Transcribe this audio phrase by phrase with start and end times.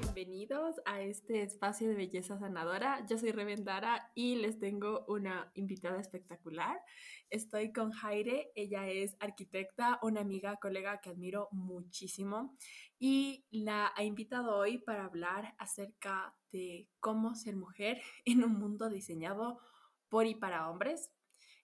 [0.00, 3.06] Bienvenidos a este espacio de belleza sanadora.
[3.06, 6.82] Yo soy Revendara y les tengo una invitada espectacular.
[7.30, 12.56] Estoy con Jaire, ella es arquitecta, una amiga, colega que admiro muchísimo
[12.98, 18.88] y la ha invitado hoy para hablar acerca de cómo ser mujer en un mundo
[18.88, 19.60] diseñado
[20.08, 21.10] por y para hombres.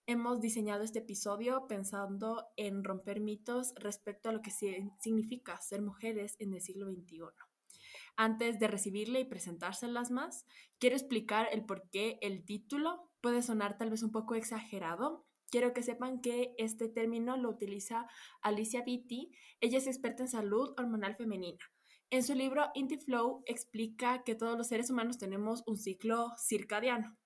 [0.05, 6.35] Hemos diseñado este episodio pensando en romper mitos respecto a lo que significa ser mujeres
[6.39, 7.19] en el siglo XXI.
[8.17, 10.45] Antes de recibirle y presentárselas más,
[10.77, 15.25] quiero explicar el por qué el título puede sonar tal vez un poco exagerado.
[15.49, 18.05] Quiero que sepan que este término lo utiliza
[18.41, 19.31] Alicia Vitti.
[19.61, 21.63] Ella es experta en salud hormonal femenina.
[22.09, 27.17] En su libro Inti Flow explica que todos los seres humanos tenemos un ciclo circadiano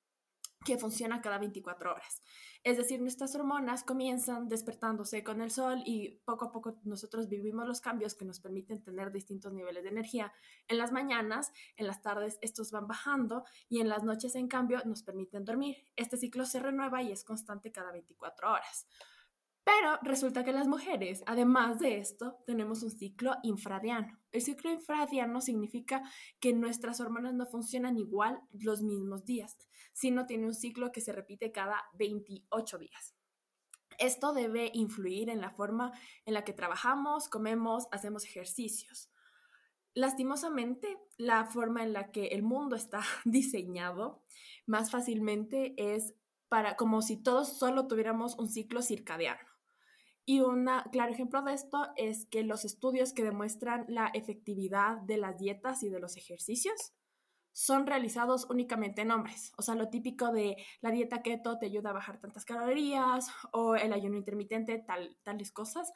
[0.65, 2.21] que funciona cada 24 horas.
[2.63, 7.67] Es decir, nuestras hormonas comienzan despertándose con el sol y poco a poco nosotros vivimos
[7.67, 10.33] los cambios que nos permiten tener distintos niveles de energía.
[10.67, 14.81] En las mañanas, en las tardes, estos van bajando y en las noches, en cambio,
[14.85, 15.77] nos permiten dormir.
[15.95, 18.87] Este ciclo se renueva y es constante cada 24 horas.
[19.67, 24.17] Pero resulta que las mujeres, además de esto, tenemos un ciclo infradiano.
[24.31, 26.03] El ciclo infradiano significa
[26.39, 29.57] que nuestras hormonas no funcionan igual los mismos días,
[29.91, 33.13] sino tiene un ciclo que se repite cada 28 días.
[33.99, 35.91] Esto debe influir en la forma
[36.25, 39.11] en la que trabajamos, comemos, hacemos ejercicios.
[39.93, 44.23] Lastimosamente, la forma en la que el mundo está diseñado
[44.65, 46.15] más fácilmente es
[46.47, 49.46] para como si todos solo tuviéramos un ciclo circadiano.
[50.29, 55.15] Y un claro ejemplo de esto es que los estudios que demuestran la efectividad de
[55.15, 56.91] las dietas y de los ejercicios
[57.53, 59.53] son realizados únicamente en hombres.
[59.57, 63.75] O sea, lo típico de la dieta keto te ayuda a bajar tantas calorías o
[63.75, 65.93] el ayuno intermitente, tal, tales cosas.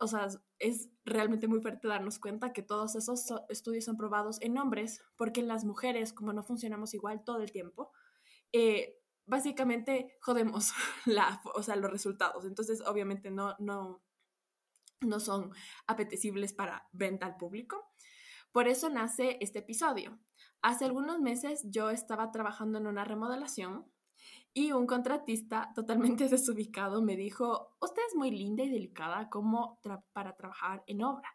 [0.00, 0.26] O sea,
[0.58, 5.40] es realmente muy fuerte darnos cuenta que todos esos estudios son probados en hombres porque
[5.40, 7.92] en las mujeres, como no funcionamos igual todo el tiempo,
[8.54, 8.96] eh,
[9.26, 10.72] básicamente jodemos
[11.06, 12.44] la, o los resultados.
[12.44, 14.02] Entonces, obviamente no, no,
[15.00, 15.52] no son
[15.86, 17.92] apetecibles para venta al público.
[18.52, 20.18] Por eso nace este episodio.
[20.62, 23.90] Hace algunos meses yo estaba trabajando en una remodelación
[24.54, 29.78] y un contratista totalmente desubicado me dijo, usted es muy linda y delicada como
[30.12, 31.28] para trabajar en obra,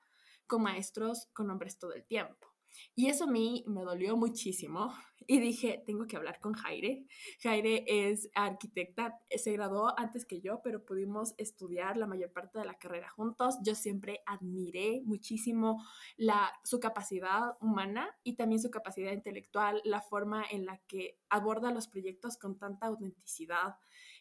[0.47, 2.50] con maestros con hombres todo el tiempo.
[2.95, 4.93] Y eso a mí me dolió muchísimo
[5.27, 7.05] y dije, tengo que hablar con Jaire.
[7.41, 12.65] Jaire es arquitecta, se graduó antes que yo, pero pudimos estudiar la mayor parte de
[12.65, 13.57] la carrera juntos.
[13.63, 15.83] Yo siempre admiré muchísimo
[16.17, 21.71] la, su capacidad humana y también su capacidad intelectual, la forma en la que aborda
[21.71, 23.75] los proyectos con tanta autenticidad.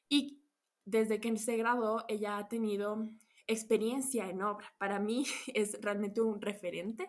[0.09, 0.43] Y
[0.85, 3.09] desde que se graduó, ella ha tenido
[3.47, 4.73] experiencia en obra.
[4.79, 5.25] Para mí
[5.55, 7.09] es realmente un referente.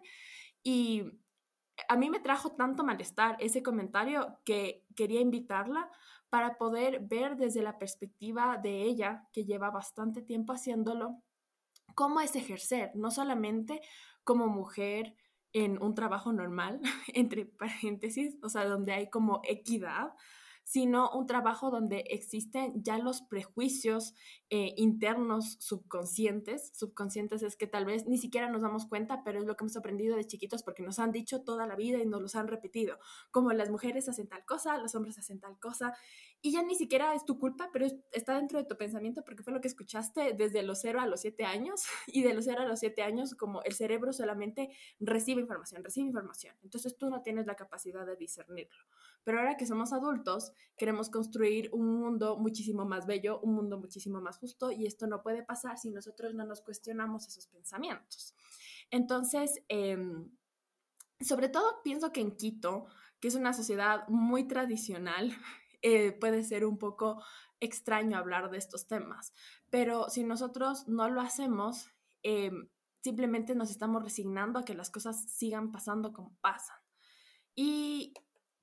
[0.63, 1.03] Y
[1.87, 5.89] a mí me trajo tanto malestar ese comentario que quería invitarla
[6.29, 11.21] para poder ver desde la perspectiva de ella, que lleva bastante tiempo haciéndolo,
[11.93, 13.81] cómo es ejercer, no solamente
[14.23, 15.15] como mujer
[15.53, 16.79] en un trabajo normal,
[17.13, 20.13] entre paréntesis, o sea, donde hay como equidad,
[20.63, 24.13] sino un trabajo donde existen ya los prejuicios
[24.49, 26.71] eh, internos subconscientes.
[26.73, 29.77] Subconscientes es que tal vez ni siquiera nos damos cuenta, pero es lo que hemos
[29.77, 32.97] aprendido de chiquitos porque nos han dicho toda la vida y nos los han repetido,
[33.31, 35.93] como las mujeres hacen tal cosa, los hombres hacen tal cosa,
[36.43, 39.53] y ya ni siquiera es tu culpa, pero está dentro de tu pensamiento porque fue
[39.53, 42.65] lo que escuchaste desde los 0 a los 7 años, y de los 0 a
[42.65, 47.45] los 7 años como el cerebro solamente recibe información, recibe información, entonces tú no tienes
[47.45, 48.83] la capacidad de discernirlo.
[49.23, 54.19] Pero ahora que somos adultos, queremos construir un mundo muchísimo más bello, un mundo muchísimo
[54.19, 58.33] más justo y esto no puede pasar si nosotros no nos cuestionamos esos pensamientos.
[58.89, 60.31] Entonces, em,
[61.19, 62.87] sobre todo pienso que en Quito,
[63.19, 65.31] que es una sociedad muy tradicional,
[65.81, 67.21] eh, puede ser un poco
[67.59, 69.33] extraño hablar de estos temas,
[69.69, 71.89] pero si nosotros no lo hacemos,
[72.23, 72.69] em,
[73.03, 76.77] simplemente nos estamos resignando a que las cosas sigan pasando como pasan.
[77.55, 78.13] Y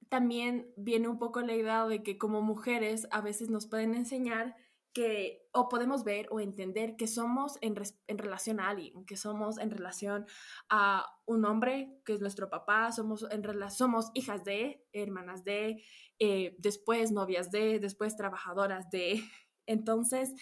[0.09, 4.57] también viene un poco la idea de que como mujeres a veces nos pueden enseñar
[4.99, 7.77] que o podemos ver o entender que somos en,
[8.19, 10.27] relación a alguien, que somos en relación
[10.69, 15.85] a un hombre que es nuestro papá, somos, en somos hijas de, hermanas de,
[16.19, 19.23] eh, después novias de, después trabajadoras de.
[19.67, 20.33] Entonces,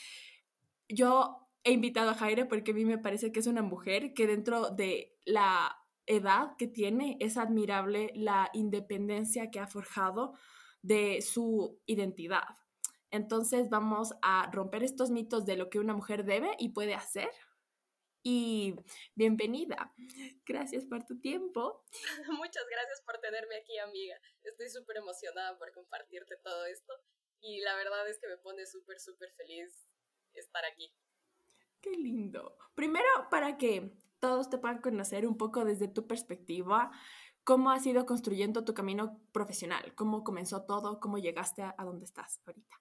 [0.89, 4.27] yo he invitado a Jaire porque a mí me parece que es una mujer que
[4.27, 5.77] dentro de la
[6.07, 10.33] edad que tiene, es admirable la independencia que ha forjado
[10.81, 12.66] de su identidad.
[13.17, 17.31] Entonces vamos a romper estos mitos de lo que una mujer debe y puede hacer.
[18.23, 18.75] Y
[19.15, 19.95] bienvenida.
[20.45, 21.85] Gracias por tu tiempo.
[22.29, 24.17] Muchas gracias por tenerme aquí, amiga.
[24.43, 26.93] Estoy súper emocionada por compartirte todo esto
[27.41, 29.89] y la verdad es que me pone súper, súper feliz
[30.35, 30.93] estar aquí.
[31.81, 32.57] Qué lindo.
[32.75, 36.91] Primero, para que todos te puedan conocer un poco desde tu perspectiva,
[37.45, 39.95] ¿cómo has ido construyendo tu camino profesional?
[39.95, 40.99] ¿Cómo comenzó todo?
[40.99, 42.77] ¿Cómo llegaste a, donde estás ahorita?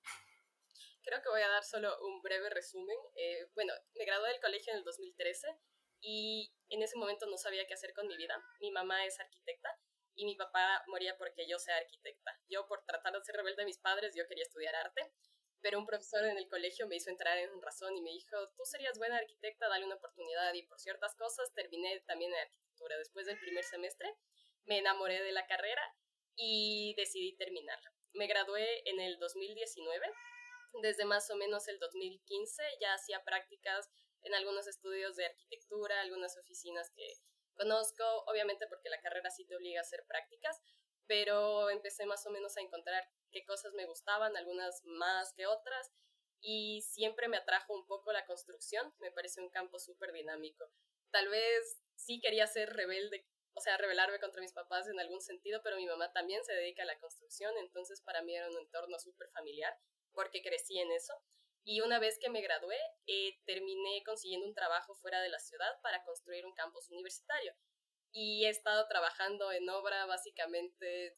[1.06, 2.98] Creo que voy a dar solo un breve resumen.
[3.16, 5.48] Eh, bueno, me gradué del colegio en el 2013
[6.02, 8.36] y en ese momento no sabía qué hacer con mi vida.
[8.60, 9.70] Mi mamá es arquitecta
[10.16, 12.38] y mi papá moría porque yo sea arquitecta.
[12.50, 15.14] Yo, por tratar de ser rebelde de mis padres, yo quería estudiar arte
[15.66, 18.64] pero un profesor en el colegio me hizo entrar en razón y me dijo, tú
[18.66, 20.54] serías buena arquitecta, dale una oportunidad.
[20.54, 22.96] Y por ciertas cosas terminé también en arquitectura.
[23.00, 24.14] Después del primer semestre
[24.66, 25.82] me enamoré de la carrera
[26.36, 27.92] y decidí terminarla.
[28.14, 30.06] Me gradué en el 2019.
[30.82, 33.90] Desde más o menos el 2015 ya hacía prácticas
[34.24, 37.08] en algunos estudios de arquitectura, algunas oficinas que
[37.56, 40.62] conozco, obviamente porque la carrera sí te obliga a hacer prácticas,
[41.08, 45.92] pero empecé más o menos a encontrar qué cosas me gustaban, algunas más que otras,
[46.42, 50.70] y siempre me atrajo un poco la construcción, me parece un campo súper dinámico.
[51.12, 55.62] Tal vez sí quería ser rebelde, o sea, rebelarme contra mis papás en algún sentido,
[55.64, 59.00] pero mi mamá también se dedica a la construcción, entonces para mí era un entorno
[59.00, 59.78] súper familiar,
[60.16, 61.14] porque crecí en eso.
[61.64, 62.78] Y una vez que me gradué,
[63.08, 67.54] eh, terminé consiguiendo un trabajo fuera de la ciudad para construir un campus universitario
[68.16, 71.18] y he estado trabajando en obra básicamente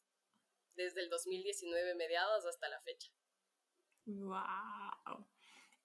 [0.74, 3.12] desde el 2019 mediados hasta la fecha.
[4.06, 5.28] ¡Wow!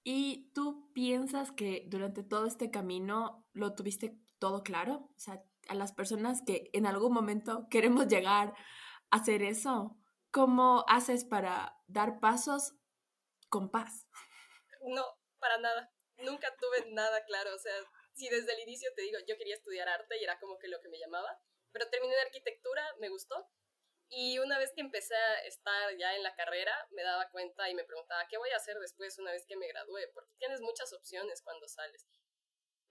[0.04, 5.12] ¿Y tú piensas que durante todo este camino lo tuviste todo claro?
[5.16, 8.56] O sea, a las personas que en algún momento queremos llegar
[9.12, 9.95] a hacer eso,
[10.31, 12.74] ¿cómo haces para dar pasos
[13.54, 14.08] con paz?
[14.82, 15.06] No,
[15.38, 15.94] para nada.
[16.18, 17.54] Nunca tuve nada claro.
[17.54, 17.76] O sea,
[18.14, 20.82] si desde el inicio te digo, yo quería estudiar arte y era como que lo
[20.82, 21.40] que me llamaba,
[21.72, 23.48] pero terminé en arquitectura, me gustó.
[24.10, 27.76] Y una vez que empecé a estar ya en la carrera, me daba cuenta y
[27.76, 30.02] me preguntaba, ¿qué voy a hacer después una vez que me gradúe?
[30.16, 32.08] Porque tienes muchas opciones cuando sales.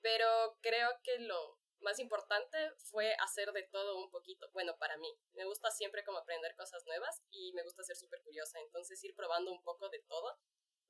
[0.00, 4.48] Pero creo que lo más importante fue hacer de todo un poquito.
[4.52, 8.22] Bueno, para mí, me gusta siempre como aprender cosas nuevas y me gusta ser súper
[8.22, 8.58] curiosa.
[8.60, 10.38] Entonces ir probando un poco de todo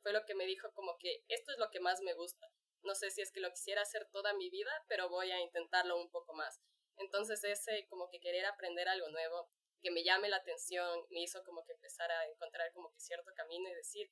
[0.02, 2.50] fue lo que me dijo como que esto es lo que más me gusta.
[2.82, 5.96] No sé si es que lo quisiera hacer toda mi vida, pero voy a intentarlo
[5.96, 6.60] un poco más.
[6.96, 9.50] Entonces ese como que querer aprender algo nuevo,
[9.80, 13.32] que me llame la atención, me hizo como que empezar a encontrar como que cierto
[13.34, 14.10] camino y decir,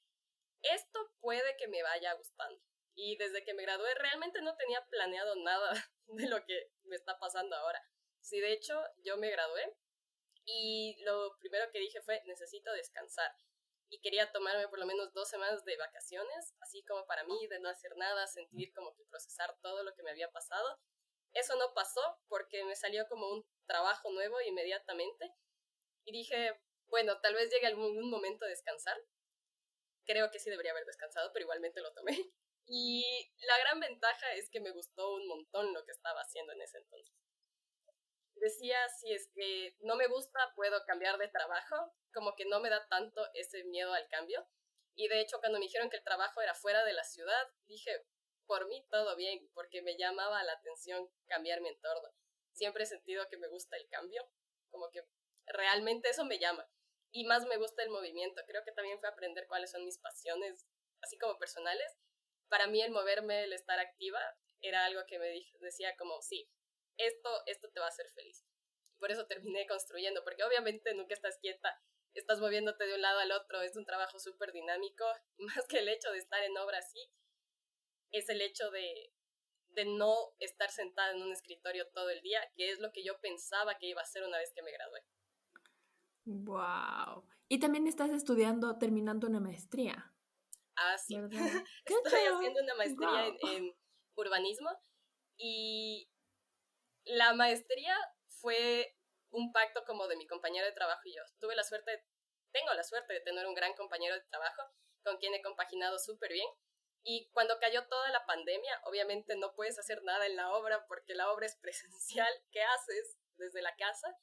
[0.63, 2.61] esto puede que me vaya gustando.
[2.95, 5.73] Y desde que me gradué realmente no tenía planeado nada
[6.07, 7.83] de lo que me está pasando ahora.
[8.21, 9.77] Sí, de hecho, yo me gradué
[10.45, 13.33] y lo primero que dije fue, necesito descansar
[13.91, 17.59] y quería tomarme por lo menos dos semanas de vacaciones, así como para mí, de
[17.59, 20.81] no hacer nada, sentir como que procesar todo lo que me había pasado.
[21.33, 25.35] Eso no pasó porque me salió como un trabajo nuevo inmediatamente
[26.05, 28.97] y dije, bueno, tal vez llegue algún momento de descansar.
[30.07, 32.17] Creo que sí debería haber descansado, pero igualmente lo tomé.
[32.67, 33.05] Y
[33.41, 36.79] la gran ventaja es que me gustó un montón lo que estaba haciendo en ese
[36.79, 37.21] entonces
[38.41, 42.71] decía, si es que no me gusta, puedo cambiar de trabajo, como que no me
[42.71, 44.47] da tanto ese miedo al cambio.
[44.97, 48.05] Y de hecho, cuando me dijeron que el trabajo era fuera de la ciudad, dije,
[48.47, 52.09] por mí todo bien, porque me llamaba la atención cambiar mi entorno.
[52.53, 54.29] Siempre he sentido que me gusta el cambio,
[54.71, 55.05] como que
[55.47, 56.69] realmente eso me llama.
[57.13, 58.43] Y más me gusta el movimiento.
[58.47, 60.67] Creo que también fue aprender cuáles son mis pasiones,
[61.01, 61.97] así como personales.
[62.51, 64.21] Para mí el moverme, el estar activa,
[64.61, 66.51] era algo que me decía como, sí,
[66.99, 68.45] esto, esto te va a hacer feliz.
[68.99, 71.81] Por eso terminé construyendo, porque obviamente nunca estás quieta,
[72.13, 75.05] estás moviéndote de un lado al otro, es un trabajo súper dinámico,
[75.39, 77.11] más que el hecho de estar en obra así,
[78.11, 79.15] es el hecho de,
[79.69, 83.19] de no estar sentada en un escritorio todo el día, que es lo que yo
[83.21, 85.05] pensaba que iba a hacer una vez que me gradué.
[86.25, 87.25] Wow.
[87.49, 90.13] Y también estás estudiando, terminando una maestría.
[90.83, 90.97] Ah.
[91.85, 93.77] Estoy haciendo una maestría en, en,
[94.15, 94.71] urbanismo
[95.37, 96.11] y
[97.05, 97.95] la maestría
[98.29, 98.97] fue
[99.31, 101.23] un pacto como de mi compañero de trabajo y yo.
[101.39, 102.05] Tuve la suerte,
[102.51, 104.63] tengo la suerte de tener un gran compañero de trabajo
[105.05, 106.49] con quien he compaginado súper bien.
[107.03, 111.15] Y cuando cayó toda la pandemia, obviamente no puedes hacer nada en la obra porque
[111.15, 112.33] la obra es presencial.
[112.51, 114.17] ¿Qué haces desde la casa?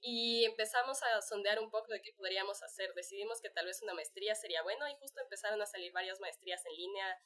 [0.00, 2.94] Y empezamos a sondear un poco de qué podríamos hacer.
[2.94, 6.64] Decidimos que tal vez una maestría sería bueno y justo empezaron a salir varias maestrías
[6.66, 7.20] en línea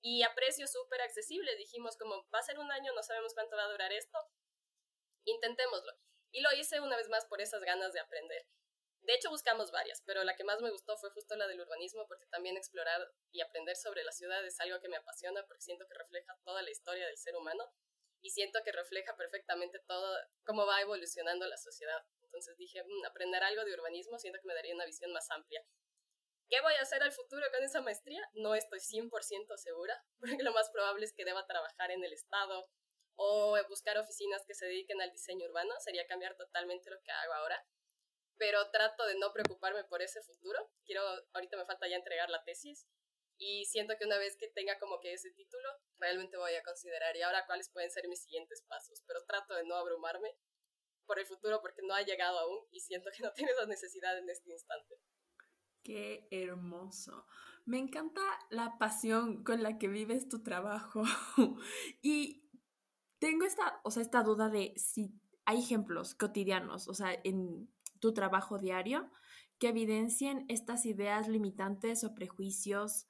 [0.00, 1.56] y a precios súper accesibles.
[1.56, 4.18] Dijimos como, va a ser un año, no sabemos cuánto va a durar esto,
[5.24, 5.92] intentémoslo.
[6.32, 8.46] Y lo hice una vez más por esas ganas de aprender.
[9.02, 12.08] De hecho, buscamos varias, pero la que más me gustó fue justo la del urbanismo,
[12.08, 15.86] porque también explorar y aprender sobre la ciudad es algo que me apasiona, porque siento
[15.86, 17.72] que refleja toda la historia del ser humano
[18.20, 22.04] y siento que refleja perfectamente todo cómo va evolucionando la sociedad.
[22.36, 25.64] Entonces dije, mm, aprender algo de urbanismo siento que me daría una visión más amplia.
[26.48, 28.20] ¿Qué voy a hacer al futuro con esa maestría?
[28.34, 32.68] No estoy 100% segura, porque lo más probable es que deba trabajar en el Estado
[33.16, 37.32] o buscar oficinas que se dediquen al diseño urbano, sería cambiar totalmente lo que hago
[37.32, 37.66] ahora
[38.38, 40.70] pero trato de no preocuparme por ese futuro.
[40.84, 41.02] Quiero,
[41.32, 42.86] ahorita me falta ya entregar la tesis
[43.38, 47.16] y siento que una vez que tenga como que ese título, realmente voy a considerar
[47.16, 50.34] y ahora cuáles pueden ser mis siguientes pasos, pero trato de no abrumarme
[51.06, 54.18] por el futuro porque no ha llegado aún y siento que no tengo esa necesidad
[54.18, 55.00] en este instante.
[55.82, 57.26] Qué hermoso.
[57.64, 58.20] Me encanta
[58.50, 61.02] la pasión con la que vives tu trabajo.
[62.02, 62.48] y
[63.18, 68.12] tengo esta, o sea, esta duda de si hay ejemplos cotidianos, o sea, en tu
[68.12, 69.10] trabajo diario
[69.58, 73.06] que evidencien estas ideas limitantes o prejuicios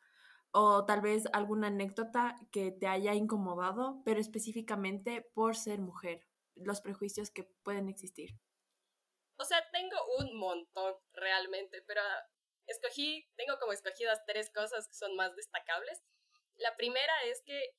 [0.52, 6.26] o tal vez alguna anécdota que te haya incomodado, pero específicamente por ser mujer,
[6.56, 8.30] los prejuicios que pueden existir.
[9.38, 12.00] O sea, tengo un montón realmente, pero
[12.66, 16.02] escogí, tengo como escogidas tres cosas que son más destacables.
[16.56, 17.76] La primera es que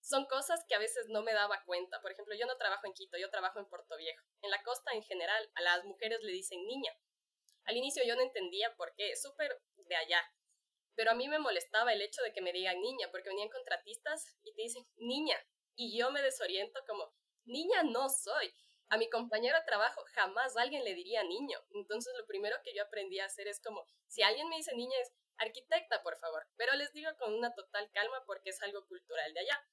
[0.00, 2.00] son cosas que a veces no me daba cuenta.
[2.02, 4.22] Por ejemplo, yo no trabajo en Quito, yo trabajo en Puerto Viejo.
[4.42, 6.92] En la costa en general, a las mujeres le dicen niña.
[7.64, 10.22] Al inicio yo no entendía por qué, súper de allá.
[10.94, 14.36] Pero a mí me molestaba el hecho de que me digan niña, porque venían contratistas
[14.42, 15.38] y te dicen niña.
[15.74, 17.12] Y yo me desoriento como,
[17.46, 18.54] niña no soy.
[18.88, 21.58] A mi compañero de trabajo jamás alguien le diría niño.
[21.74, 24.96] Entonces lo primero que yo aprendí a hacer es como, si alguien me dice niña
[25.00, 26.46] es arquitecta, por favor.
[26.56, 29.66] Pero les digo con una total calma porque es algo cultural de allá.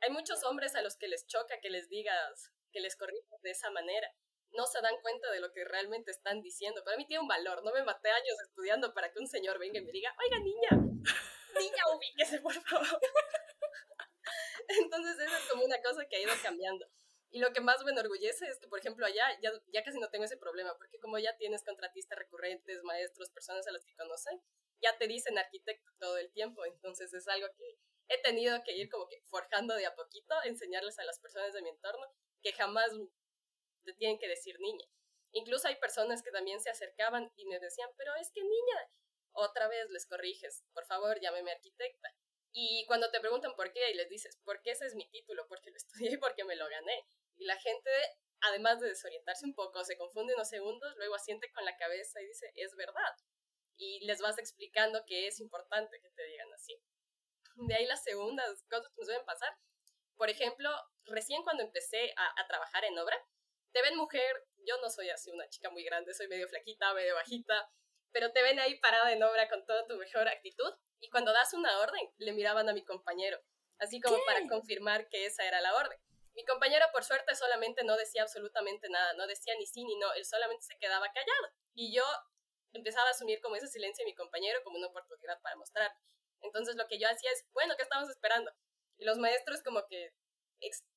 [0.00, 3.50] Hay muchos hombres a los que les choca que les digas, que les corrijas de
[3.50, 4.12] esa manera.
[4.50, 6.82] No se dan cuenta de lo que realmente están diciendo.
[6.84, 7.64] Para mí tiene un valor.
[7.64, 10.70] No me maté años estudiando para que un señor venga y me diga, oiga, niña,
[11.58, 13.00] niña, ubíquese, por favor.
[14.68, 16.86] Entonces, eso es como una cosa que ha ido cambiando.
[17.30, 20.24] Y lo que más me enorgullece es que, por ejemplo, allá ya, casi no tengo
[20.24, 24.40] ese problema, porque como ya tienes contratistas recurrentes, maestros, personas a las que conocen,
[24.80, 26.64] ya te dicen arquitecto todo el tiempo.
[26.64, 30.98] Entonces, es algo que he tenido que ir como que forjando de a poquito, enseñarles
[30.98, 32.06] a las personas de mi entorno
[32.42, 32.90] que jamás
[33.84, 34.86] te tienen que decir niña.
[35.32, 38.90] Incluso hay personas que también se acercaban y me decían, pero es que niña,
[39.32, 42.08] otra vez les corriges, por favor, llámeme arquitecta.
[42.52, 45.70] Y cuando te preguntan por qué, y les dices, porque ese es mi título, porque
[45.70, 45.76] lo
[46.08, 47.06] estudié y porque me lo gané.
[47.36, 47.90] Y la gente,
[48.40, 52.26] además de desorientarse un poco, se confunde unos segundos, luego asiente con la cabeza y
[52.26, 53.14] dice, es verdad.
[53.76, 56.80] Y les vas explicando que es importante que te digan así.
[57.54, 59.56] De ahí las segundas cosas que nos deben pasar.
[60.16, 60.70] Por ejemplo,
[61.04, 63.16] recién cuando empecé a, trabajar en obra,
[63.72, 67.14] te ven mujer, yo no soy así una chica muy grande, soy medio flaquita, medio
[67.14, 67.70] bajita,
[68.10, 71.54] pero te ven ahí parada en obra con toda tu mejor actitud y cuando das
[71.54, 73.40] una orden le miraban a mi compañero,
[73.78, 75.98] así como para confirmar que esa era la orden.
[76.34, 80.12] Mi compañero por suerte solamente no decía absolutamente nada, no decía ni sí ni no,
[80.14, 82.04] él solamente se quedaba callado y yo
[82.72, 85.92] empezaba a asumir como ese silencio de mi compañero como una oportunidad para mostrar.
[86.40, 88.52] Entonces lo que yo hacía es, bueno, ¿qué estamos esperando?
[88.98, 90.12] Y los maestros como que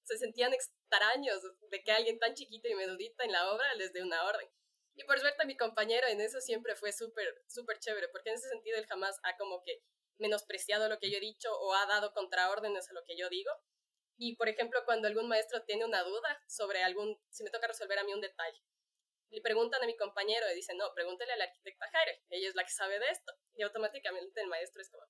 [0.04, 4.02] se sentían extraños de que alguien tan chiquito y medudita en la obra les dé
[4.02, 4.48] una orden.
[5.02, 8.50] Y por suerte mi compañero en eso siempre fue súper, súper chévere, porque en ese
[8.50, 9.82] sentido él jamás ha como que
[10.20, 13.52] menospreciado lo que yo he dicho o ha dado contraórdenes a lo que yo digo.
[14.18, 17.98] Y por ejemplo, cuando algún maestro tiene una duda sobre algún, si me toca resolver
[17.98, 18.62] a mí un detalle,
[19.32, 22.56] le preguntan a mi compañero y dicen, no, pregúntale a la arquitecta Jaire, ella es
[22.56, 23.34] la que sabe de esto.
[23.56, 25.04] Y automáticamente el maestro es como,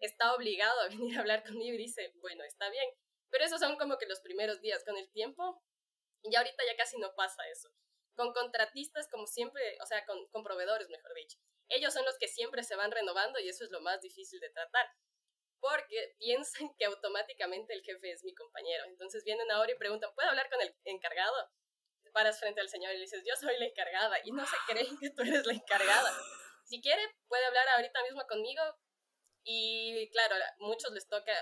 [0.00, 2.90] está obligado a venir a hablar conmigo y dice, bueno, está bien.
[3.28, 4.82] Pero esos son como que los primeros días.
[4.82, 5.62] Con el tiempo,
[6.24, 7.70] y ahorita ya casi no pasa eso.
[8.14, 11.38] Con contratistas, como siempre, o sea, con, con proveedores, mejor dicho.
[11.68, 14.50] Ellos son los que siempre se van renovando y eso es lo más difícil de
[14.50, 14.86] tratar.
[15.60, 18.84] Porque piensan que automáticamente el jefe es mi compañero.
[18.86, 21.50] Entonces vienen ahora y preguntan, ¿puedo hablar con el encargado?
[22.02, 24.16] Te paras frente al señor y le dices, yo soy la encargada.
[24.24, 26.10] Y no se creen que tú eres la encargada.
[26.64, 28.62] Si quiere, puede hablar ahorita mismo conmigo,
[29.44, 31.32] y claro, a muchos les toca,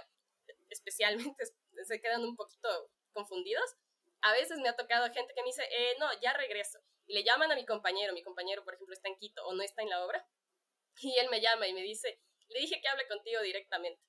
[0.68, 1.44] especialmente
[1.84, 2.68] se quedan un poquito
[3.12, 3.76] confundidos.
[4.20, 6.80] A veces me ha tocado gente que me dice, eh, no, ya regreso.
[7.06, 9.62] Y le llaman a mi compañero, mi compañero, por ejemplo, está en Quito o no
[9.62, 10.26] está en la obra.
[11.00, 14.02] Y él me llama y me dice, le dije que hable contigo directamente.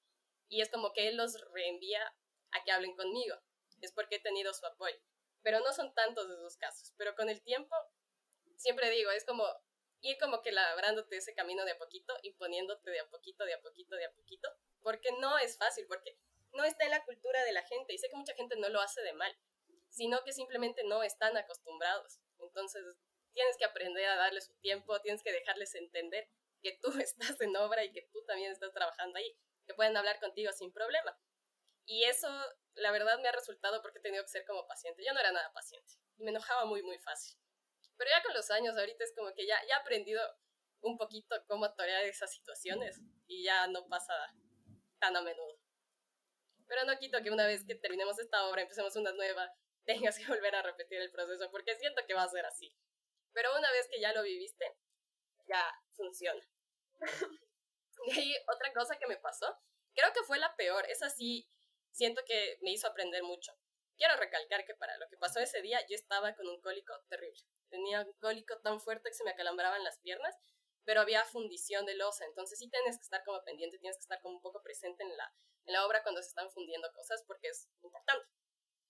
[0.48, 2.16] Y es como que él los reenvía
[2.52, 3.36] a que hablen conmigo.
[3.82, 4.98] Es porque he tenido su apoyo.
[5.44, 6.94] Pero no son tantos de esos casos.
[6.98, 7.76] Pero con el tiempo,
[8.58, 9.46] siempre digo, es como,
[10.02, 13.62] ir como que labrándote ese camino de a poquito, imponiéndote de a poquito, de a
[13.62, 14.50] poquito, de a poquito,
[14.82, 16.18] porque no es fácil, porque
[16.54, 18.82] no está en la cultura de la gente, y sé que mucha gente no lo
[18.82, 19.38] hace de mal,
[19.90, 22.20] sino que simplemente no están acostumbrados.
[22.40, 22.84] Entonces,
[23.34, 26.30] tienes que aprender a darle su tiempo, tienes que dejarles entender
[26.62, 30.20] que tú estás en obra y que tú también estás trabajando ahí, que pueden hablar
[30.20, 31.18] contigo sin problema.
[31.86, 32.28] Y eso,
[32.76, 35.04] la verdad, me ha resultado porque he tenido que ser como paciente.
[35.04, 37.36] Yo no era nada paciente y me enojaba muy, muy fácil.
[37.98, 40.22] Pero ya con los años, ahorita es como que ya, ya he aprendido
[40.82, 44.14] un poquito cómo torear esas situaciones y ya no pasa
[45.00, 45.60] tan a menudo.
[46.68, 49.52] Pero no quito que una vez que terminemos esta obra, empecemos una nueva,
[49.86, 52.76] tengas que volver a repetir el proceso, porque siento que va a ser así.
[53.34, 54.66] Pero una vez que ya lo viviste,
[55.48, 56.46] ya funciona.
[58.06, 59.58] y ahí otra cosa que me pasó,
[59.94, 61.50] creo que fue la peor, esa sí
[61.92, 63.54] siento que me hizo aprender mucho.
[63.98, 67.44] Quiero recalcar que para lo que pasó ese día yo estaba con un cólico terrible.
[67.70, 70.36] Tenía un cólico tan fuerte que se me acalambraban las piernas,
[70.86, 74.22] pero había fundición de losa, entonces sí tienes que estar como pendiente, tienes que estar
[74.22, 75.34] como un poco presente en la,
[75.66, 78.28] en la obra cuando se están fundiendo cosas porque es importante.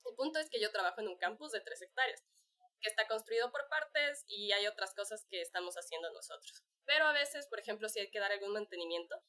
[0.05, 2.23] El punto es que yo trabajo en un campus de tres hectáreas,
[2.81, 6.63] que está construido por partes y hay otras cosas que estamos haciendo nosotros.
[6.85, 9.21] Pero a veces, por ejemplo, si hay que dar algún mantenimiento,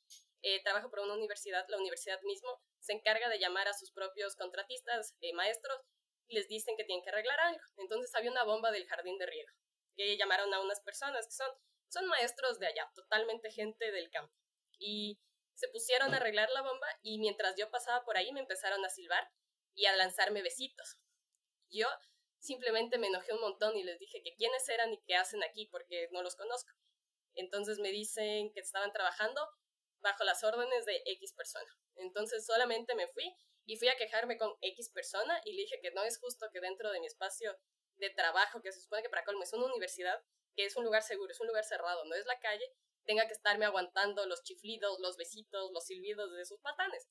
[0.42, 4.36] eh, trabajo para una universidad, la universidad mismo se encarga de llamar a sus propios
[4.36, 5.80] contratistas, eh, maestros,
[6.28, 7.60] y les dicen que tienen que arreglar algo.
[7.76, 9.50] Entonces había una bomba del jardín de riego,
[9.96, 11.50] que llamaron a unas personas que son,
[11.88, 14.34] son maestros de allá, totalmente gente del campo.
[14.78, 15.20] Y
[15.54, 18.88] se pusieron a arreglar la bomba y mientras yo pasaba por ahí me empezaron a
[18.88, 19.30] silbar
[19.74, 20.98] y a lanzarme besitos.
[21.70, 21.86] Yo
[22.38, 25.66] simplemente me enojé un montón y les dije que quiénes eran y qué hacen aquí
[25.66, 26.70] porque no los conozco.
[27.34, 29.40] Entonces me dicen que estaban trabajando
[30.00, 31.70] bajo las órdenes de X persona.
[31.96, 33.34] Entonces solamente me fui
[33.66, 36.60] y fui a quejarme con X persona y le dije que no es justo que
[36.60, 37.56] dentro de mi espacio
[37.98, 40.20] de trabajo, que se supone que para colmo es una universidad,
[40.56, 42.64] que es un lugar seguro, es un lugar cerrado, no es la calle,
[43.04, 47.08] tenga que estarme aguantando los chiflidos, los besitos, los silbidos de sus patanes.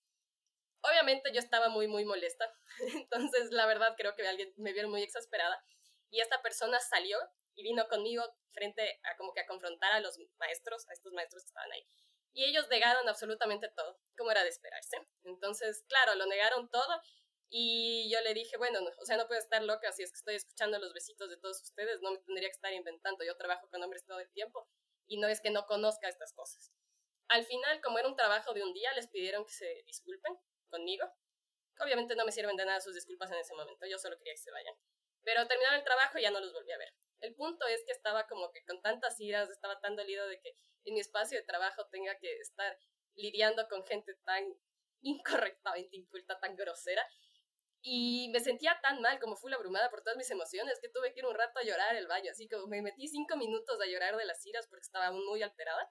[0.81, 2.51] Obviamente yo estaba muy, muy molesta,
[2.95, 5.63] entonces la verdad creo que alguien me vieron muy exasperada
[6.09, 7.17] y esta persona salió
[7.55, 11.43] y vino conmigo frente a como que a confrontar a los maestros, a estos maestros
[11.43, 11.85] que estaban ahí.
[12.31, 14.97] Y ellos negaron absolutamente todo, como era de esperarse.
[15.23, 17.01] Entonces, claro, lo negaron todo
[17.49, 20.35] y yo le dije, bueno, o sea, no puedo estar loca si es que estoy
[20.35, 23.81] escuchando los besitos de todos ustedes, no me tendría que estar inventando, yo trabajo con
[23.81, 24.69] hombres todo el tiempo
[25.07, 26.71] y no es que no conozca estas cosas.
[27.27, 30.37] Al final, como era un trabajo de un día, les pidieron que se disculpen
[30.69, 31.05] conmigo.
[31.79, 34.37] Obviamente no me sirven de nada sus disculpas en ese momento, yo solo quería que
[34.37, 34.75] se vayan.
[35.23, 36.93] Pero terminaron el trabajo y ya no los volví a ver.
[37.21, 40.55] El punto es que estaba como que con tantas iras, estaba tan dolido de que
[40.85, 42.77] en mi espacio de trabajo tenga que estar
[43.15, 44.45] lidiando con gente tan
[45.01, 47.05] incorrectamente inculta, tan grosera.
[47.81, 51.19] Y me sentía tan mal, como full abrumada por todas mis emociones, que tuve que
[51.19, 52.31] ir un rato a llorar el baño.
[52.31, 55.89] Así que me metí cinco minutos a llorar de las iras porque estaba muy alterada.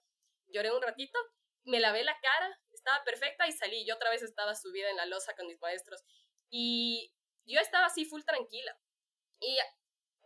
[0.49, 1.19] Lloré un ratito,
[1.68, 3.87] me lavé la cara, estaba perfecta y salí.
[3.87, 6.02] Yo otra vez estaba subida en la losa con mis maestros.
[6.50, 8.78] Y yo estaba así full tranquila.
[9.40, 9.57] Y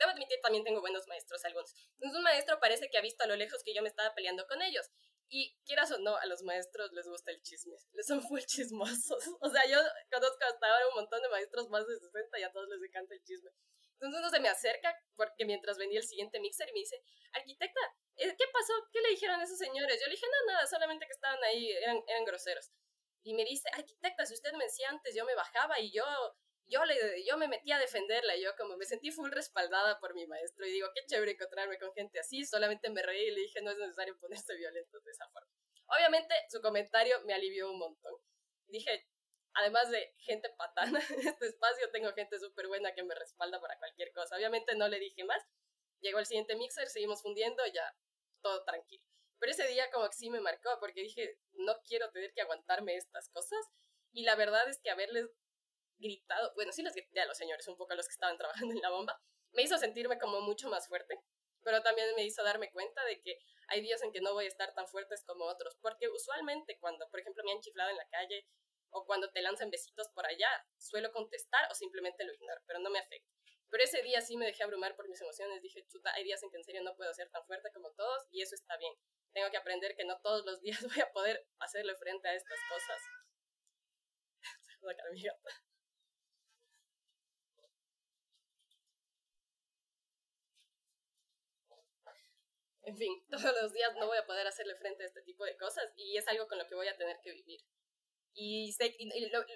[0.02, 1.72] Debo admitir, también tengo buenos maestros algunos.
[1.94, 4.46] Entonces un maestro parece que ha visto a lo lejos que yo me estaba peleando
[4.46, 4.90] con ellos.
[5.28, 7.76] Y quieras o no, a los maestros les gusta el chisme.
[7.92, 9.24] Les son full chismosos.
[9.40, 9.78] O sea, yo
[10.10, 13.14] conozco hasta ahora un montón de maestros más de 60 y a todos les encanta
[13.14, 13.50] el chisme.
[14.06, 17.80] Entonces se me acerca porque mientras venía el siguiente mixer y me dice, arquitecta,
[18.16, 18.72] eh, ¿qué pasó?
[18.92, 20.00] ¿Qué le dijeron a esos señores?
[20.00, 22.72] Yo le dije, no, nada, solamente que estaban ahí, eran, eran groseros.
[23.22, 26.04] Y me dice, arquitecta, si usted me decía antes, yo me bajaba y yo
[26.66, 30.26] yo, le, yo me metí a defenderla, yo como me sentí full respaldada por mi
[30.26, 33.60] maestro y digo, qué chévere encontrarme con gente así, solamente me reí y le dije,
[33.62, 35.50] no es necesario ponerse violento de esa forma.
[35.86, 38.14] Obviamente su comentario me alivió un montón.
[38.68, 39.06] Dije,
[39.54, 43.78] además de gente patana en este espacio, tengo gente súper buena que me respalda para
[43.78, 44.36] cualquier cosa.
[44.36, 45.42] Obviamente no le dije más.
[46.00, 47.94] Llegó el siguiente mixer, seguimos fundiendo, ya
[48.40, 49.04] todo tranquilo.
[49.38, 52.96] Pero ese día como que sí me marcó porque dije, no quiero tener que aguantarme
[52.96, 53.64] estas cosas.
[54.12, 55.28] Y la verdad es que haberles
[55.98, 58.74] gritado, bueno, sí les grité a los señores, un poco a los que estaban trabajando
[58.74, 59.20] en la bomba,
[59.52, 61.20] me hizo sentirme como mucho más fuerte,
[61.62, 63.38] pero también me hizo darme cuenta de que
[63.68, 67.08] hay días en que no voy a estar tan fuertes como otros, porque usualmente cuando,
[67.10, 68.46] por ejemplo, me han chiflado en la calle
[68.92, 72.90] o cuando te lanzan besitos por allá, suelo contestar o simplemente lo ignoro, pero no
[72.90, 73.30] me afecta.
[73.70, 76.50] Pero ese día sí me dejé abrumar por mis emociones, dije, chuta, hay días en
[76.50, 78.94] que en serio no puedo ser tan fuerte como todos y eso está bien.
[79.32, 82.58] Tengo que aprender que no todos los días voy a poder hacerle frente a estas
[82.68, 83.00] cosas.
[92.84, 95.56] En fin, todos los días no voy a poder hacerle frente a este tipo de
[95.56, 97.60] cosas y es algo con lo que voy a tener que vivir.
[98.34, 98.96] Y sé,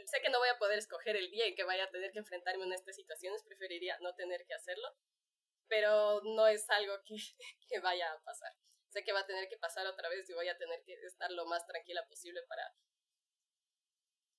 [0.04, 2.18] sé que no voy a poder escoger el día en que vaya a tener que
[2.18, 4.88] enfrentarme a estas situaciones, preferiría no tener que hacerlo,
[5.68, 7.16] pero no es algo que,
[7.68, 8.52] que vaya a pasar.
[8.88, 11.30] Sé que va a tener que pasar otra vez y voy a tener que estar
[11.30, 12.74] lo más tranquila posible para,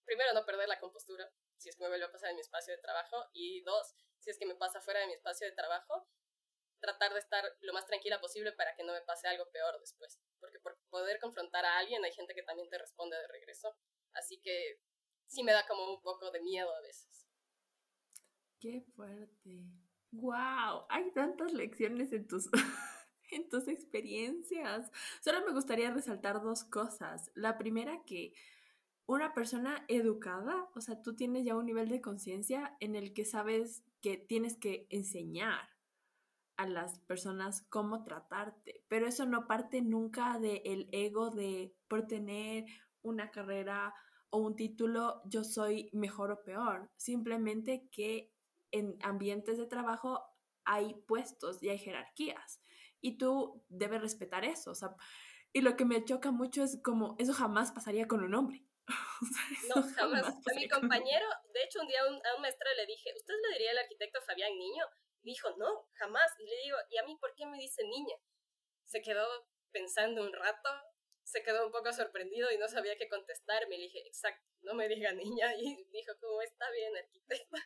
[0.06, 2.73] primero, no perder la compostura, si es que me vuelve a pasar en mi espacio
[2.73, 6.08] de trabajo, y dos, si es que me pasa fuera de mi espacio de trabajo,
[6.80, 10.19] tratar de estar lo más tranquila posible para que no me pase algo peor después.
[10.39, 13.76] Porque por poder confrontar a alguien hay gente que también te responde de regreso.
[14.17, 14.80] Así que
[15.27, 17.27] sí me da como un poco de miedo a veces.
[18.60, 19.63] Qué fuerte.
[20.12, 20.86] ¡Wow!
[20.89, 22.49] Hay tantas lecciones en tus,
[23.32, 24.91] en tus experiencias.
[25.21, 27.30] Solo me gustaría resaltar dos cosas.
[27.36, 28.34] La primera que
[29.06, 33.25] una persona educada, o sea, tú tienes ya un nivel de conciencia en el que
[33.25, 35.69] sabes que tienes que enseñar
[36.58, 42.65] a las personas cómo tratarte, pero eso no parte nunca del ego de por tener
[43.10, 43.93] una carrera
[44.30, 48.34] o un título yo soy mejor o peor, simplemente que
[48.72, 50.24] en ambientes de trabajo
[50.65, 52.62] hay puestos y hay jerarquías
[53.00, 54.89] y tú debes respetar eso, o sea,
[55.54, 58.63] y lo que me choca mucho es como eso jamás pasaría con un hombre.
[59.76, 60.28] no, jamás.
[60.28, 63.34] A mi compañero, de hecho, un día a un, a un maestro le dije, ¿usted
[63.43, 64.86] le diría al arquitecto Fabián Niño?
[65.28, 66.32] dijo, no, jamás.
[66.39, 68.15] Y le digo, ¿y a mí por qué me dice niña?
[68.86, 69.26] Se quedó
[69.72, 70.70] pensando un rato,
[71.28, 73.68] se quedó un poco sorprendido y no sabía qué contestar.
[73.70, 75.54] Me dije, exacto, no me diga niña.
[75.60, 77.58] Y dijo, ¿cómo está bien, arquitecta?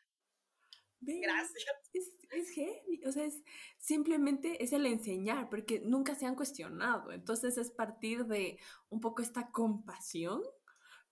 [1.02, 1.66] Gracias.
[1.94, 3.42] Es, es heavy, o sea, es,
[3.78, 7.12] simplemente es el enseñar, porque nunca se han cuestionado.
[7.12, 10.42] Entonces es partir de un poco esta compasión,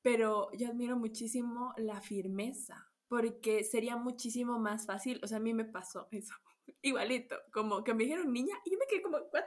[0.02, 5.54] pero yo admiro muchísimo la firmeza porque sería muchísimo más fácil, o sea, a mí
[5.54, 6.36] me pasó eso,
[6.82, 9.44] igualito, como que me dijeron niña y yo me quedé como, ¿what?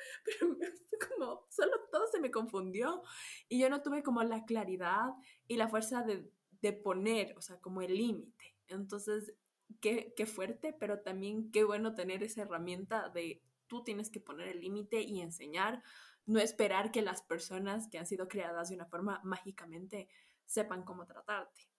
[0.24, 0.56] pero
[1.08, 3.02] como, solo todo se me confundió
[3.48, 5.10] y yo no tuve como la claridad
[5.48, 8.54] y la fuerza de, de poner, o sea, como el límite.
[8.68, 9.34] Entonces,
[9.80, 14.48] qué, qué fuerte, pero también qué bueno tener esa herramienta de tú tienes que poner
[14.48, 15.82] el límite y enseñar,
[16.26, 20.08] no esperar que las personas que han sido creadas de una forma mágicamente
[20.46, 21.71] sepan cómo tratarte.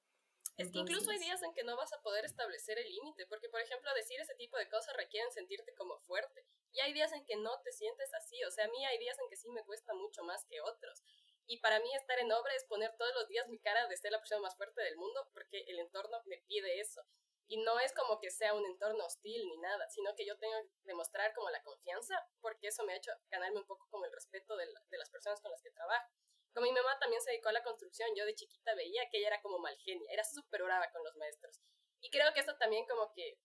[0.58, 3.50] Es que incluso hay días en que no vas a poder establecer el límite, porque
[3.50, 6.46] por ejemplo decir ese tipo de cosas requieren sentirte como fuerte.
[6.72, 9.18] Y hay días en que no te sientes así, o sea, a mí hay días
[9.20, 11.04] en que sí me cuesta mucho más que otros.
[11.48, 14.12] Y para mí estar en obra es poner todos los días mi cara de ser
[14.12, 17.04] la persona más fuerte del mundo, porque el entorno me pide eso.
[17.48, 20.54] Y no es como que sea un entorno hostil ni nada, sino que yo tengo
[20.62, 24.14] que demostrar como la confianza, porque eso me ha hecho ganarme un poco como el
[24.14, 26.10] respeto de, de las personas con las que trabajo.
[26.54, 29.28] Como mi mamá también se dedicó a la construcción, yo de chiquita veía que ella
[29.28, 31.60] era como mal genia, era súper brava con los maestros.
[32.00, 33.40] Y creo que esto también como que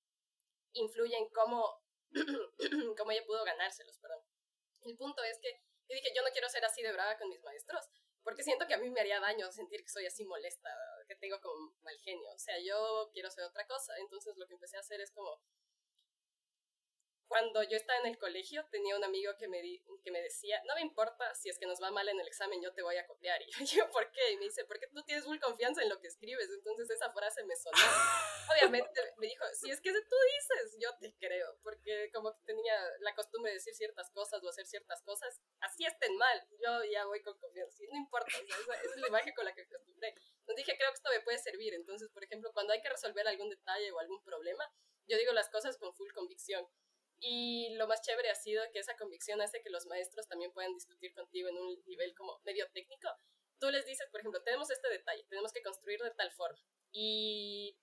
[0.72, 1.82] influye en cómo,
[2.98, 4.22] cómo ella pudo ganárselos, perdón.
[4.82, 5.50] El punto es que
[5.88, 7.88] yo dije, yo no quiero ser así de brava con mis maestros,
[8.22, 10.68] porque siento que a mí me haría daño sentir que soy así molesta,
[11.06, 12.30] que tengo como mal genio.
[12.34, 13.96] O sea, yo quiero ser otra cosa.
[13.98, 15.40] Entonces lo que empecé a hacer es como
[17.28, 19.60] cuando yo estaba en el colegio, tenía un amigo que me,
[20.02, 22.60] que me decía, no me importa si es que nos va mal en el examen,
[22.62, 23.40] yo te voy a copiar.
[23.60, 24.32] Y yo, ¿por qué?
[24.32, 26.48] Y me dice, porque tú tienes full confianza en lo que escribes.
[26.50, 27.76] Entonces esa frase me sonó.
[28.50, 31.58] Obviamente me dijo, si es que tú dices, yo te creo.
[31.62, 35.84] Porque como que tenía la costumbre de decir ciertas cosas o hacer ciertas cosas, así
[35.84, 37.82] estén mal, yo ya voy con confianza.
[37.90, 40.08] No importa, esa, es la imagen con la que acostumbré.
[40.08, 41.74] Entonces dije, creo que esto me puede servir.
[41.74, 44.64] Entonces, por ejemplo, cuando hay que resolver algún detalle o algún problema,
[45.06, 46.66] yo digo las cosas con full convicción.
[47.20, 50.72] Y lo más chévere ha sido que esa convicción hace que los maestros también puedan
[50.74, 53.08] discutir contigo en un nivel como medio técnico.
[53.58, 56.58] Tú les dices, por ejemplo, tenemos este detalle, tenemos que construir de tal forma.
[56.92, 57.76] Y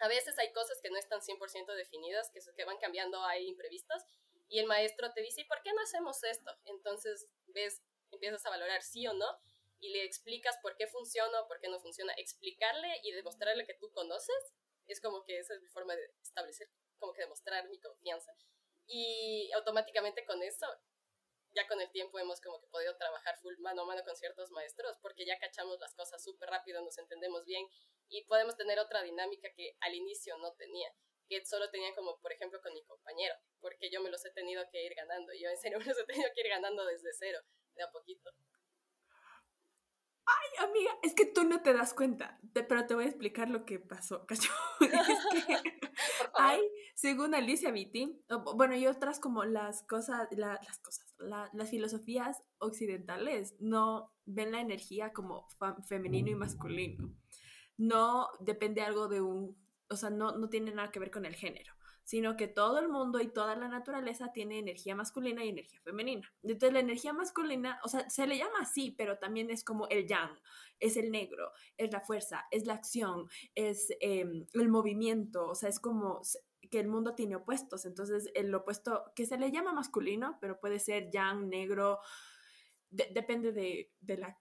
[0.00, 4.02] a veces hay cosas que no están 100% definidas, que, que van cambiando, hay imprevistos.
[4.48, 6.50] Y el maestro te dice, ¿y por qué no hacemos esto?
[6.64, 9.26] Entonces ves, empiezas a valorar sí o no
[9.80, 12.14] y le explicas por qué funciona o por qué no funciona.
[12.16, 14.54] Explicarle y demostrarle que tú conoces
[14.86, 18.32] es como que esa es mi forma de establecer, como que demostrar mi confianza.
[18.94, 20.66] Y automáticamente con eso,
[21.54, 24.50] ya con el tiempo hemos como que podido trabajar full mano a mano con ciertos
[24.50, 27.66] maestros, porque ya cachamos las cosas súper rápido, nos entendemos bien
[28.10, 30.94] y podemos tener otra dinámica que al inicio no tenía,
[31.26, 34.62] que solo tenía como, por ejemplo, con mi compañero, porque yo me los he tenido
[34.70, 37.40] que ir ganando, yo en serio me los he tenido que ir ganando desde cero,
[37.74, 38.30] de a poquito.
[40.24, 43.64] Ay, amiga, es que tú no te das cuenta, pero te voy a explicar lo
[43.64, 44.50] que pasó, cacho.
[46.34, 46.60] hay,
[46.94, 48.22] según Alicia Vitti,
[48.54, 51.14] bueno, y otras como las cosas, las cosas,
[51.52, 55.48] las filosofías occidentales no ven la energía como
[55.88, 57.12] femenino y masculino.
[57.76, 59.56] No depende algo de un,
[59.88, 61.74] o sea, no, no tiene nada que ver con el género
[62.12, 66.30] sino que todo el mundo y toda la naturaleza tiene energía masculina y energía femenina.
[66.42, 70.06] Entonces la energía masculina, o sea, se le llama así, pero también es como el
[70.06, 70.38] yang,
[70.78, 75.70] es el negro, es la fuerza, es la acción, es em, el movimiento, o sea,
[75.70, 76.20] es como
[76.70, 80.80] que el mundo tiene opuestos, entonces el opuesto que se le llama masculino, pero puede
[80.80, 81.98] ser yang, negro,
[82.90, 84.38] depende de, de, la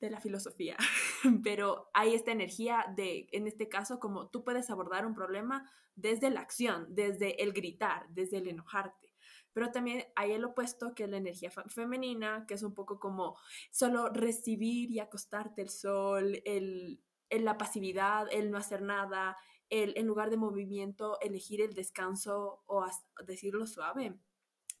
[0.00, 0.76] de la filosofía,
[1.42, 6.30] pero hay esta energía de, en este caso, como tú puedes abordar un problema desde
[6.30, 9.12] la acción, desde el gritar, desde el enojarte.
[9.52, 13.38] Pero también hay el opuesto, que es la energía femenina, que es un poco como
[13.70, 19.36] solo recibir y acostarte el sol, el, la pasividad, el no hacer nada,
[19.70, 22.84] el en lugar de movimiento elegir el descanso o
[23.24, 24.18] decirlo suave.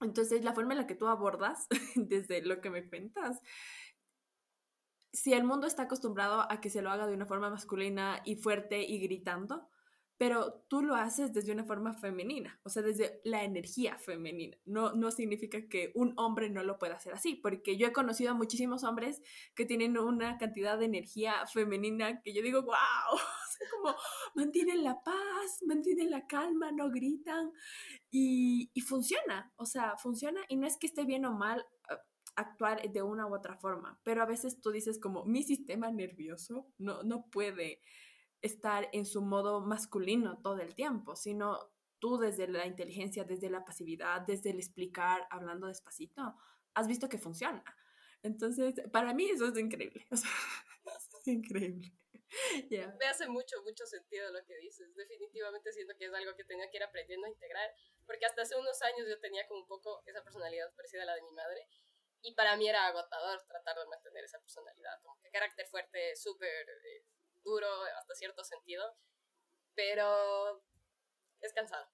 [0.00, 3.40] Entonces, la forma en la que tú abordas, desde lo que me cuentas,
[5.14, 8.36] si el mundo está acostumbrado a que se lo haga de una forma masculina y
[8.36, 9.68] fuerte y gritando,
[10.16, 14.56] pero tú lo haces desde una forma femenina, o sea, desde la energía femenina.
[14.64, 18.32] No, no significa que un hombre no lo pueda hacer así, porque yo he conocido
[18.32, 19.22] a muchísimos hombres
[19.54, 22.74] que tienen una cantidad de energía femenina que yo digo, wow,
[23.72, 23.96] como
[24.34, 27.52] mantienen la paz, mantienen la calma, no gritan
[28.10, 31.64] y, y funciona, o sea, funciona y no es que esté bien o mal
[32.36, 36.66] actuar de una u otra forma, pero a veces tú dices como mi sistema nervioso
[36.78, 37.80] no, no puede
[38.42, 43.64] estar en su modo masculino todo el tiempo, sino tú desde la inteligencia, desde la
[43.64, 46.36] pasividad, desde el explicar, hablando despacito,
[46.74, 47.64] has visto que funciona.
[48.22, 50.06] Entonces, para mí eso es increíble.
[50.10, 51.92] es increíble.
[53.00, 54.94] Me hace mucho, mucho sentido lo que dices.
[54.94, 57.70] Definitivamente siento que es algo que tenía que ir aprendiendo a integrar,
[58.06, 61.14] porque hasta hace unos años yo tenía como un poco esa personalidad parecida a la
[61.14, 61.68] de mi madre,
[62.24, 66.48] y para mí era agotador tratar de mantener esa personalidad, como que carácter fuerte, súper
[66.48, 67.04] eh,
[67.42, 68.96] duro hasta cierto sentido,
[69.74, 70.64] pero
[71.40, 71.86] es cansado.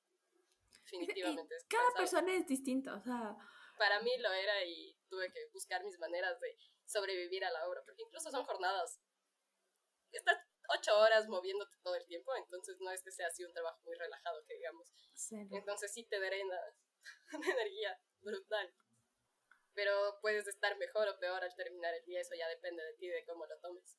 [0.85, 1.57] Definitivamente.
[1.57, 3.37] Es cada persona es distinta, o sea...
[3.77, 7.83] Para mí lo era y tuve que buscar mis maneras de sobrevivir a la obra,
[7.85, 9.01] porque incluso son jornadas.
[10.13, 10.37] Estás
[10.69, 13.97] ocho horas moviéndote todo el tiempo, entonces no es que sea así un trabajo muy
[13.97, 14.93] relajado, que digamos.
[15.51, 16.77] Entonces sí te drenas
[17.45, 18.73] de energía brutal.
[19.75, 23.09] Pero puedes estar mejor o peor al terminar el día, eso ya depende de ti,
[23.09, 23.97] de cómo lo tomes.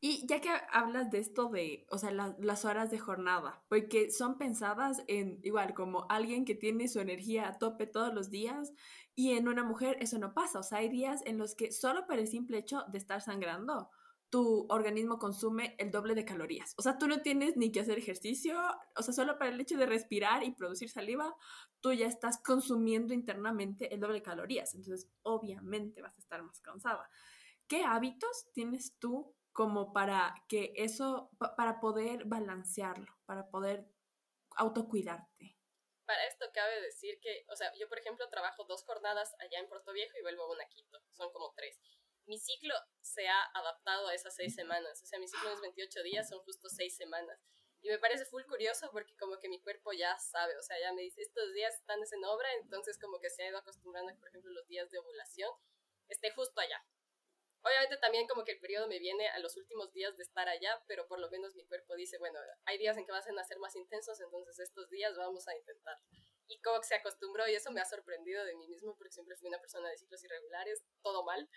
[0.00, 4.36] Y ya que hablas de esto de, o sea, las horas de jornada, porque son
[4.36, 8.72] pensadas en igual como alguien que tiene su energía a tope todos los días
[9.14, 12.06] y en una mujer eso no pasa, o sea, hay días en los que solo
[12.06, 13.90] por el simple hecho de estar sangrando,
[14.30, 16.74] tu organismo consume el doble de calorías.
[16.76, 18.60] O sea, tú no tienes ni que hacer ejercicio,
[18.96, 21.34] o sea, solo para el hecho de respirar y producir saliva,
[21.80, 26.60] tú ya estás consumiendo internamente el doble de calorías, entonces obviamente vas a estar más
[26.60, 27.08] cansada.
[27.68, 33.86] ¿Qué hábitos tienes tú como para que eso, para poder balancearlo, para poder
[34.56, 35.56] autocuidarte.
[36.04, 39.68] Para esto cabe decir que, o sea, yo por ejemplo trabajo dos jornadas allá en
[39.68, 41.80] Puerto Viejo y vuelvo a una Quito, son como tres.
[42.26, 46.02] Mi ciclo se ha adaptado a esas seis semanas, o sea, mi ciclo es 28
[46.02, 47.40] días, son justo seis semanas.
[47.82, 50.92] Y me parece full curioso porque como que mi cuerpo ya sabe, o sea, ya
[50.92, 54.28] me dice, estos días están en obra, entonces como que se ha ido acostumbrando, por
[54.28, 55.50] ejemplo, los días de ovulación,
[56.08, 56.84] esté justo allá.
[57.62, 60.82] Obviamente también como que el periodo me viene a los últimos días de estar allá,
[60.86, 63.58] pero por lo menos mi cuerpo dice, bueno, hay días en que van a ser
[63.58, 65.96] más intensos, entonces estos días vamos a intentar.
[66.46, 69.36] Y como que se acostumbró y eso me ha sorprendido de mí mismo porque siempre
[69.36, 71.48] fui una persona de ciclos irregulares, todo mal.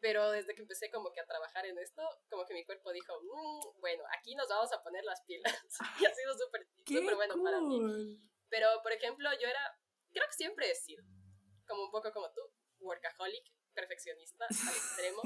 [0.00, 3.12] Pero desde que empecé como que a trabajar en esto, como que mi cuerpo dijo,
[3.20, 5.52] mm, bueno, aquí nos vamos a poner las pilas.
[6.02, 6.66] y ha sido súper
[7.14, 8.20] bueno para mí.
[8.48, 9.78] Pero, por ejemplo, yo era,
[10.12, 11.02] creo que siempre he sido,
[11.66, 12.40] como un poco como tú,
[12.80, 15.22] workaholic perfeccionista al extremo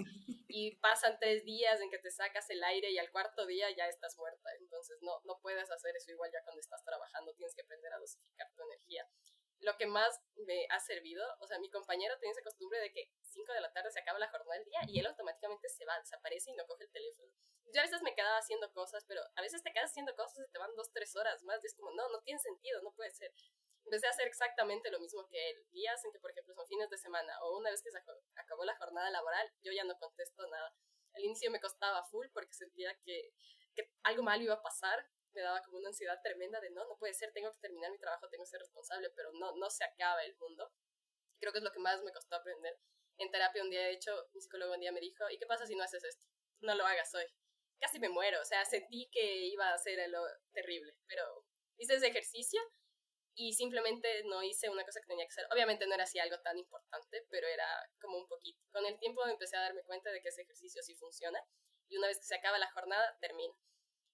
[0.48, 3.88] y pasan tres días en que te sacas el aire y al cuarto día ya
[3.88, 4.50] estás muerta.
[4.60, 7.98] Entonces no, no puedes hacer eso igual ya cuando estás trabajando, tienes que aprender a
[7.98, 9.08] dosificar tu energía.
[9.62, 13.08] Lo que más me ha servido, o sea, mi compañero tiene esa costumbre de que
[13.22, 15.98] 5 de la tarde se acaba la jornada del día y él automáticamente se va,
[15.98, 17.32] desaparece y no coge el teléfono.
[17.72, 20.52] Yo a veces me quedaba haciendo cosas, pero a veces te quedas haciendo cosas y
[20.52, 23.10] te van dos, tres horas más y es como, no, no tiene sentido, no puede
[23.10, 23.32] ser
[23.84, 25.66] empecé a hacer exactamente lo mismo que él.
[25.70, 27.98] Días en que, por ejemplo, son fines de semana o una vez que se
[28.36, 30.74] acabó la jornada laboral, yo ya no contesto nada.
[31.14, 33.34] Al inicio me costaba full porque sentía que,
[33.74, 35.06] que algo malo iba a pasar.
[35.34, 37.98] Me daba como una ansiedad tremenda de no, no puede ser, tengo que terminar mi
[37.98, 40.72] trabajo, tengo que ser responsable, pero no, no se acaba el mundo.
[41.40, 42.78] Creo que es lo que más me costó aprender.
[43.18, 45.66] En terapia un día, de hecho, mi psicólogo un día me dijo, ¿y qué pasa
[45.66, 46.26] si no haces esto?
[46.60, 47.26] No lo hagas hoy.
[47.80, 51.44] Casi me muero, o sea, sentí que iba a ser lo terrible, pero
[51.78, 52.60] hice ese ejercicio
[53.34, 55.46] y simplemente no hice una cosa que tenía que hacer.
[55.50, 57.66] Obviamente no era así algo tan importante, pero era
[58.00, 58.62] como un poquito.
[58.70, 61.42] Con el tiempo empecé a darme cuenta de que ese ejercicio sí funciona
[61.88, 63.54] y una vez que se acaba la jornada, termina.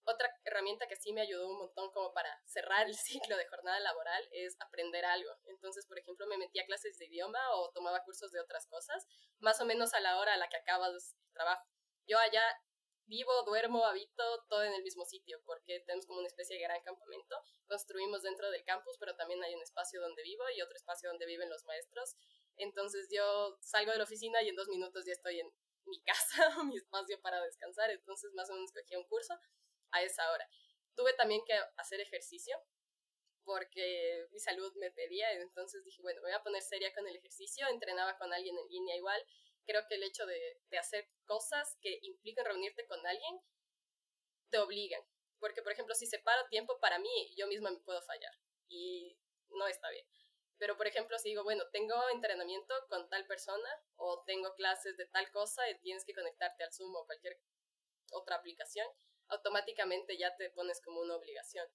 [0.05, 2.95] Otra herramienta que sí me ayudó un montón como para cerrar el
[3.33, 5.31] ciclo de jornada laboral es aprender algo.
[5.47, 9.07] Entonces, por ejemplo, me metía a clases de idioma o tomaba cursos de otras cosas,
[9.41, 11.65] más o menos a la hora a la que acabas el trabajo.
[12.07, 12.43] Yo allá
[13.09, 16.81] vivo, duermo, habito todo en el mismo sitio, porque tenemos como una especie de gran
[16.83, 17.37] campamento.
[17.67, 21.27] Construimos dentro del campus, pero también hay un espacio donde vivo y otro espacio donde
[21.27, 22.17] viven los maestros.
[22.57, 25.51] Entonces yo salgo de la oficina y en dos minutos ya estoy en
[25.87, 29.35] mi casa mi espacio para descansar, entonces más o menos cogía un curso
[29.91, 30.49] a esa hora.
[30.95, 32.57] Tuve también que hacer ejercicio
[33.45, 37.67] porque mi salud me pedía, entonces dije, bueno, voy a poner seria con el ejercicio,
[37.69, 39.25] entrenaba con alguien en línea igual,
[39.65, 43.41] creo que el hecho de, de hacer cosas que implican reunirte con alguien
[44.51, 45.03] te obligan,
[45.39, 48.33] porque por ejemplo, si separo tiempo para mí, yo misma me puedo fallar
[48.69, 50.07] y no está bien.
[50.59, 55.07] Pero, por ejemplo, si digo, bueno, tengo entrenamiento con tal persona o tengo clases de
[55.07, 57.41] tal cosa y tienes que conectarte al Zoom o cualquier
[58.11, 58.87] otra aplicación,
[59.29, 61.67] automáticamente ya te pones como una obligación.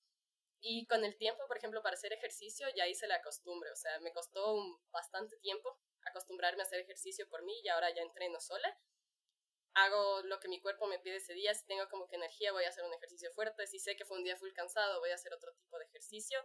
[0.59, 3.99] Y con el tiempo, por ejemplo, para hacer ejercicio ya hice la costumbre, o sea,
[3.99, 4.55] me costó
[4.91, 8.77] bastante tiempo acostumbrarme a hacer ejercicio por mí y ahora ya entreno sola.
[9.73, 12.63] Hago lo que mi cuerpo me pide ese día, si tengo como que energía voy
[12.63, 15.15] a hacer un ejercicio fuerte, si sé que fue un día full cansado voy a
[15.15, 16.39] hacer otro tipo de ejercicio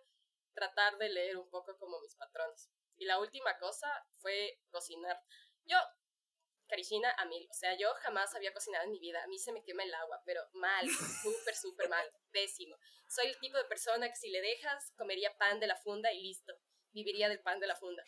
[0.58, 2.68] tratar de leer un poco como mis patrones.
[2.96, 5.22] Y la última cosa fue cocinar.
[5.64, 5.76] Yo,
[6.68, 9.22] Karishina, a mí, o sea, yo jamás había cocinado en mi vida.
[9.22, 10.88] A mí se me quema el agua, pero mal,
[11.22, 12.76] súper, súper mal, pésimo.
[13.08, 16.22] Soy el tipo de persona que si le dejas, comería pan de la funda y
[16.22, 16.54] listo.
[16.92, 18.04] Viviría del pan de la funda.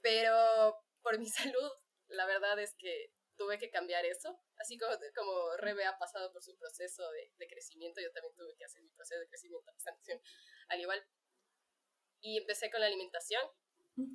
[0.00, 1.70] Pero por mi salud,
[2.08, 4.38] la verdad es que tuve que cambiar eso.
[4.56, 8.54] Así como, como Rebe ha pasado por su proceso de, de crecimiento, yo también tuve
[8.56, 9.70] que hacer mi proceso de crecimiento,
[10.68, 11.06] al igual
[12.20, 13.42] y empecé con la alimentación.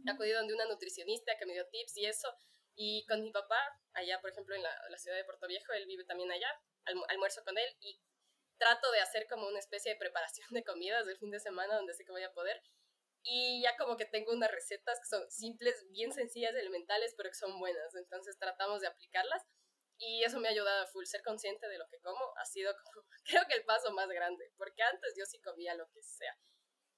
[0.07, 2.29] Acudí donde una nutricionista que me dio tips y eso.
[2.75, 3.59] Y con mi papá,
[3.93, 6.49] allá por ejemplo en la, ciudad de Puerto Viejo, él vive también allá,
[7.07, 7.99] almuerzo con él y
[8.57, 11.93] trato de hacer como una especie de preparación de comidas del fin de semana donde
[11.93, 12.61] sé que voy a poder.
[13.25, 17.35] Y ya como que tengo unas recetas que son simples, bien sencillas, elementales, pero que
[17.35, 17.95] son buenas.
[17.95, 19.43] Entonces tratamos de aplicarlas.
[19.97, 22.33] Y eso me ha ayudado a full ser consciente de lo que como.
[22.37, 24.51] Ha sido como, creo que el paso más grande.
[24.57, 26.35] Porque antes yo sí comía lo que sea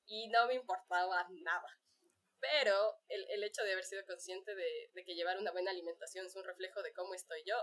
[0.08, 1.68] y no me importaba nada.
[2.52, 6.28] Pero el, el hecho de haber sido consciente de, de, que llevar una buena alimentación
[6.28, 7.56] es un reflejo de cómo estoy yo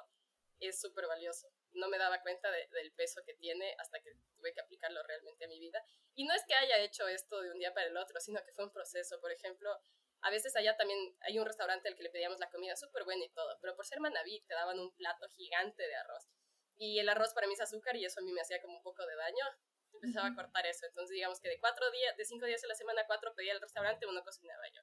[0.68, 1.48] es súper valioso.
[1.72, 5.48] No me daba cuenta del peso que tiene hasta que tuve que aplicarlo realmente a
[5.48, 5.84] mi vida.
[6.14, 8.52] Y no es que haya hecho esto de un día para el otro, sino que
[8.52, 9.20] fue un proceso.
[9.20, 9.76] Por ejemplo,
[10.20, 13.24] a veces allá también hay un restaurante al que le pedíamos la comida súper buena
[13.24, 16.28] y todo, pero por ser manaví te daban un plato gigante de arroz.
[16.76, 18.82] Y el arroz para mí es azúcar y eso a mí me hacía como un
[18.82, 19.44] poco de daño
[19.94, 20.86] empezaba a cortar eso.
[20.86, 23.60] Entonces, digamos que de cuatro días, de cinco días a la semana, cuatro pedía al
[23.60, 24.82] restaurante, uno cocinaba yo.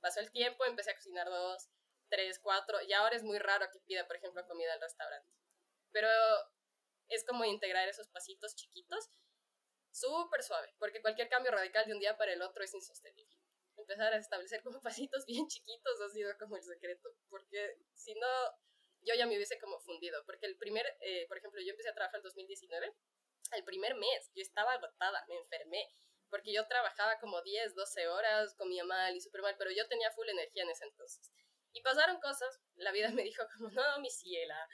[0.00, 1.70] Pasó el tiempo, empecé a cocinar dos,
[2.08, 5.28] tres, cuatro, y ahora es muy raro que pida, por ejemplo, comida al restaurante.
[5.90, 6.08] Pero
[7.08, 9.10] es como integrar esos pasitos chiquitos,
[9.90, 13.36] súper suave, porque cualquier cambio radical de un día para el otro es insostenible.
[13.76, 18.28] Empezar a establecer como pasitos bien chiquitos ha sido como el secreto, porque si no,
[19.02, 21.94] yo ya me hubiese como fundido, porque el primer, eh, por ejemplo, yo empecé a
[21.94, 22.94] trabajar en 2019
[23.52, 25.88] el primer mes yo estaba agotada, me enfermé,
[26.30, 30.10] porque yo trabajaba como 10, 12 horas, comía mal y súper mal, pero yo tenía
[30.10, 31.30] full energía en ese entonces.
[31.72, 34.68] Y pasaron cosas, la vida me dijo como, no, mi ciela,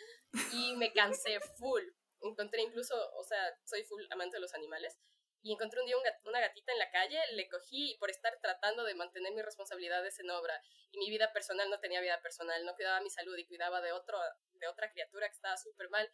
[0.53, 1.83] y me cansé full.
[2.23, 4.99] Encontré incluso, o sea, soy full amante de los animales,
[5.43, 8.85] y encontré un día una gatita en la calle, le cogí y por estar tratando
[8.85, 12.75] de mantener mis responsabilidades en obra y mi vida personal no tenía vida personal, no
[12.75, 14.19] cuidaba mi salud y cuidaba de, otro,
[14.53, 16.11] de otra criatura que estaba súper mal,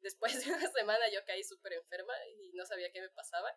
[0.00, 3.56] después de una semana yo caí súper enferma y no sabía qué me pasaba.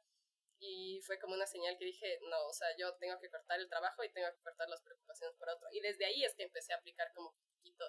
[0.64, 3.68] Y fue como una señal que dije, no, o sea, yo tengo que cortar el
[3.68, 5.68] trabajo y tengo que cortar las preocupaciones por otro.
[5.72, 7.86] Y desde ahí es que empecé a aplicar como un poquito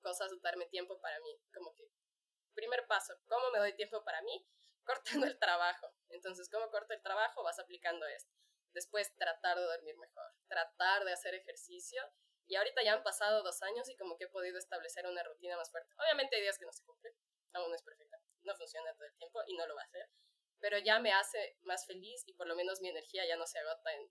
[0.00, 1.38] cosas, darme tiempo para mí.
[1.52, 1.86] Como que,
[2.54, 4.46] primer paso, ¿cómo me doy tiempo para mí?
[4.84, 5.94] Cortando el trabajo.
[6.08, 7.42] Entonces, ¿cómo corto el trabajo?
[7.42, 8.32] Vas aplicando esto.
[8.72, 12.02] Después, tratar de dormir mejor, tratar de hacer ejercicio.
[12.46, 15.56] Y ahorita ya han pasado dos años y como que he podido establecer una rutina
[15.56, 15.92] más fuerte.
[15.98, 17.14] Obviamente hay días que no se cumplen,
[17.54, 20.08] aún no es perfecta, no funciona todo el tiempo y no lo va a hacer,
[20.60, 23.58] pero ya me hace más feliz y por lo menos mi energía ya no se
[23.58, 24.10] agota en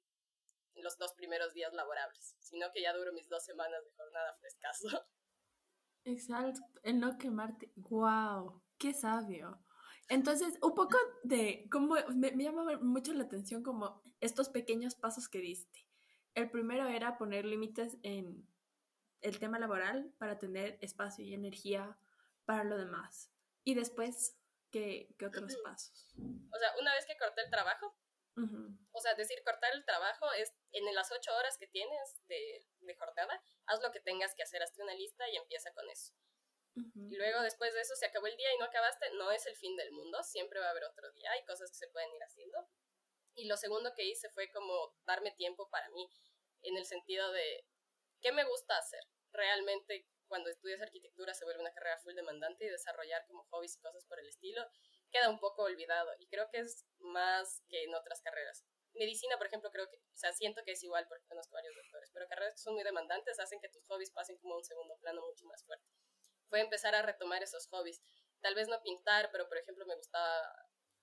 [0.75, 4.87] los dos primeros días laborables, sino que ya duro mis dos semanas de jornada frescazo.
[6.05, 7.71] Exacto, en no quemarte.
[7.75, 8.61] ¡Wow!
[8.77, 9.63] ¡Qué sabio!
[10.09, 15.29] Entonces, un poco de cómo me, me llama mucho la atención como estos pequeños pasos
[15.29, 15.87] que diste.
[16.33, 18.45] El primero era poner límites en
[19.21, 21.97] el tema laboral para tener espacio y energía
[22.45, 23.32] para lo demás.
[23.63, 24.37] Y después,
[24.71, 26.07] ¿qué, qué otros pasos?
[26.17, 27.95] O sea, una vez que corté el trabajo,
[28.91, 32.95] o sea, decir cortar el trabajo es en las ocho horas que tienes de, de
[32.95, 36.13] jornada, haz lo que tengas que hacer, hazte una lista y empieza con eso.
[36.75, 39.55] Y luego después de eso se acabó el día y no acabaste, no es el
[39.55, 42.23] fin del mundo, siempre va a haber otro día, hay cosas que se pueden ir
[42.23, 42.67] haciendo.
[43.35, 46.09] Y lo segundo que hice fue como darme tiempo para mí,
[46.63, 47.67] en el sentido de,
[48.21, 49.03] ¿qué me gusta hacer?
[49.31, 53.79] Realmente cuando estudias arquitectura se vuelve una carrera full demandante y desarrollar como hobbies y
[53.79, 54.65] cosas por el estilo
[55.11, 58.65] queda un poco olvidado y creo que es más que en otras carreras.
[58.93, 62.11] Medicina, por ejemplo, creo que, o sea, siento que es igual porque conozco varios doctores,
[62.13, 64.97] pero carreras que son muy demandantes hacen que tus hobbies pasen como a un segundo
[64.99, 65.85] plano mucho más fuerte.
[66.49, 68.01] fue empezar a retomar esos hobbies.
[68.41, 70.53] Tal vez no pintar, pero por ejemplo me gustaba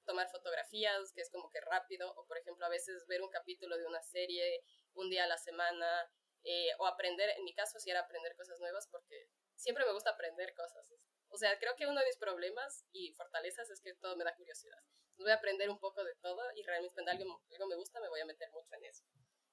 [0.04, 3.76] tomar fotografías, que es como que rápido, o por ejemplo a veces ver un capítulo
[3.76, 4.62] de una serie
[4.94, 6.10] un día a la semana,
[6.44, 10.10] eh, o aprender, en mi caso sí era aprender cosas nuevas, porque siempre me gusta
[10.10, 10.90] aprender cosas.
[11.28, 14.34] O sea, creo que uno de mis problemas y fortalezas es que todo me da
[14.34, 14.78] curiosidad.
[15.16, 18.08] Voy a aprender un poco de todo y realmente cuando algo, algo me gusta me
[18.08, 19.04] voy a meter mucho en eso.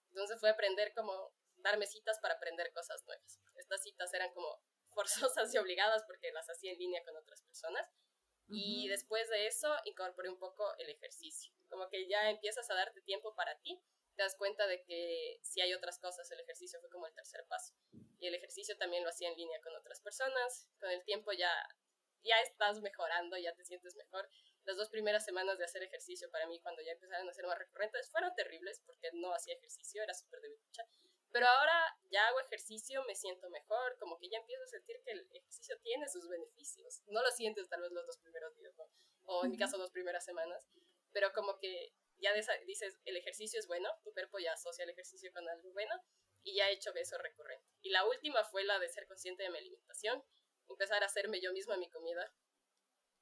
[0.09, 3.39] Entonces fue aprender como darme citas para aprender cosas nuevas.
[3.55, 4.61] Estas citas eran como
[4.91, 7.87] forzosas y obligadas porque las hacía en línea con otras personas.
[8.49, 11.53] Y después de eso incorporé un poco el ejercicio.
[11.69, 13.83] Como que ya empiezas a darte tiempo para ti,
[14.17, 17.45] te das cuenta de que si hay otras cosas, el ejercicio fue como el tercer
[17.47, 17.75] paso.
[18.19, 20.67] Y el ejercicio también lo hacía en línea con otras personas.
[20.79, 21.53] Con el tiempo ya,
[22.23, 24.27] ya estás mejorando, ya te sientes mejor.
[24.63, 27.59] Las dos primeras semanas de hacer ejercicio para mí, cuando ya empezaron a ser más
[27.59, 30.83] recurrentes, fueron terribles porque no hacía ejercicio, era súper debilucha.
[31.31, 35.11] Pero ahora ya hago ejercicio, me siento mejor, como que ya empiezo a sentir que
[35.11, 37.03] el ejercicio tiene sus beneficios.
[37.05, 38.89] No lo sientes tal vez los dos primeros días, ¿no?
[39.25, 40.67] O en mi caso, dos primeras semanas.
[41.11, 42.33] Pero como que ya
[42.65, 45.93] dices, el ejercicio es bueno, tu cuerpo ya asocia el ejercicio con algo bueno
[46.43, 47.67] y ya he hecho eso recurrente.
[47.81, 50.23] Y la última fue la de ser consciente de mi alimentación,
[50.69, 52.33] empezar a hacerme yo misma mi comida.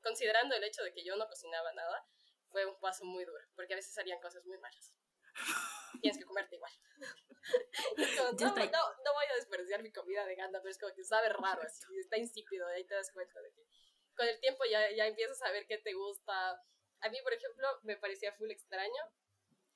[0.02, 2.08] Considerando el hecho de que yo no cocinaba nada,
[2.50, 4.94] fue un paso muy duro, porque a veces harían cosas muy malas.
[6.02, 6.72] Tienes que comerte igual.
[7.98, 11.62] no, no, voy a desperdiciar mi comida de ganda, pero es como que sabe raro,
[11.64, 13.66] así, está insípido, ahí te das cuenta de que
[14.16, 16.64] con el tiempo ya, ya empiezas a ver qué te gusta.
[17.02, 19.02] A mí, por ejemplo, me parecía full extraño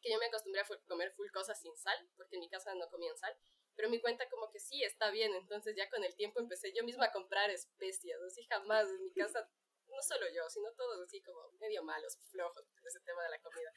[0.01, 2.89] que yo me acostumbré a comer full cosas sin sal, porque en mi casa no
[2.89, 3.35] comían sal,
[3.75, 6.83] pero me cuenta como que sí, está bien, entonces ya con el tiempo empecé yo
[6.83, 9.49] misma a comprar especias, así jamás en mi casa,
[9.87, 13.41] no solo yo, sino todos así como medio malos, flojos en ese tema de la
[13.41, 13.73] comida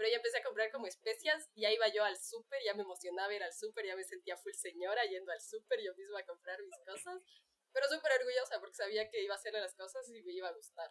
[0.00, 3.34] pero ya empecé a comprar como especias, ya iba yo al súper, ya me emocionaba
[3.34, 6.58] ir al súper, ya me sentía full señora yendo al súper yo misma a comprar
[6.62, 7.20] mis cosas,
[7.70, 10.52] pero súper orgullosa porque sabía que iba a hacerle las cosas y me iba a
[10.52, 10.90] gustar.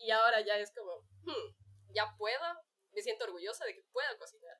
[0.00, 2.44] Y ahora ya es como, hmm, ya puedo,
[2.92, 4.56] me siento orgullosa de que puedo cocinar.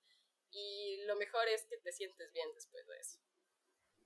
[0.53, 3.19] Y lo mejor es que te sientes bien después de eso.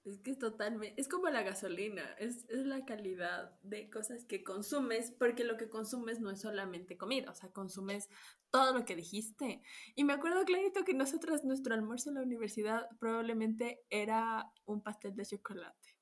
[0.04, 4.44] Es que es totalmente, es como la gasolina, es, es, la calidad de cosas que
[4.44, 8.10] consumes, porque lo que consumes no es solamente comida, o sea, consumes
[8.50, 9.62] todo lo que dijiste.
[9.94, 15.16] Y me acuerdo clarito que nosotras, nuestro almuerzo en la universidad probablemente era un pastel
[15.16, 15.93] de chocolate.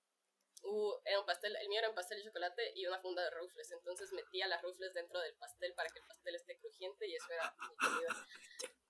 [1.05, 3.71] Era un pastel, el mío era un pastel de chocolate y una funda de rufles,
[3.73, 7.27] entonces metía las rufles dentro del pastel para que el pastel esté crujiente y eso
[7.33, 8.27] era mi comida.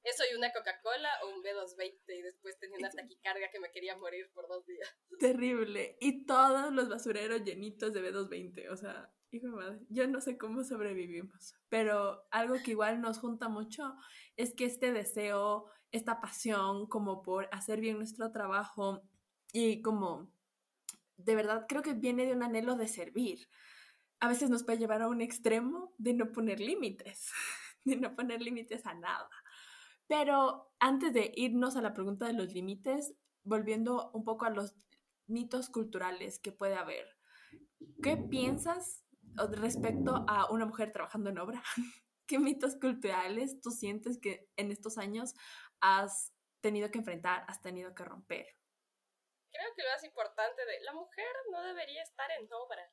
[0.05, 3.97] Eso y una Coca-Cola o un B220 y después tenía una taquicardia que me quería
[3.97, 4.89] morir por dos días.
[5.21, 5.97] Terrible.
[6.01, 8.69] Y todos los basureros llenitos de B220.
[8.71, 11.55] O sea, hijo de madre, yo no sé cómo sobrevivimos.
[11.69, 13.95] Pero algo que igual nos junta mucho
[14.37, 19.03] es que este deseo, esta pasión como por hacer bien nuestro trabajo
[19.53, 20.33] y como
[21.25, 23.49] de verdad creo que viene de un anhelo de servir.
[24.21, 27.31] A veces nos puede llevar a un extremo de no poner límites,
[27.85, 29.29] de no poner límites a nada.
[30.07, 33.15] Pero antes de irnos a la pregunta de los límites,
[33.45, 34.75] volviendo un poco a los
[35.27, 37.07] mitos culturales que puede haber,
[38.03, 39.05] ¿qué piensas
[39.53, 41.63] respecto a una mujer trabajando en obra?
[42.27, 45.35] ¿Qué mitos culturales tú sientes que en estos años
[45.81, 48.47] has tenido que enfrentar, has tenido que romper?
[49.53, 52.91] Creo que lo más importante de la mujer no debería estar en obra.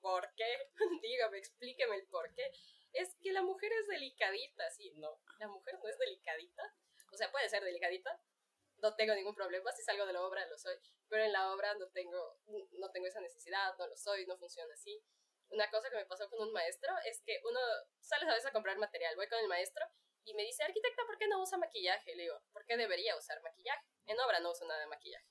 [0.00, 0.70] ¿Por qué?
[1.02, 2.50] Dígame, explíqueme el por qué
[2.92, 6.74] es que la mujer es delicadita, sí, no, la mujer no es delicadita,
[7.12, 8.20] o sea, puede ser delicadita,
[8.78, 10.74] no tengo ningún problema, si salgo de la obra lo soy,
[11.08, 12.38] pero en la obra no tengo,
[12.72, 15.02] no tengo esa necesidad, no lo soy, no funciona así.
[15.50, 17.60] Una cosa que me pasó con un maestro es que uno
[18.00, 19.84] sale a veces a comprar material, voy con el maestro
[20.24, 22.14] y me dice, arquitecta, ¿por qué no usa maquillaje?
[22.14, 23.84] Le digo, ¿por qué debería usar maquillaje?
[24.06, 25.26] En obra no uso nada de maquillaje.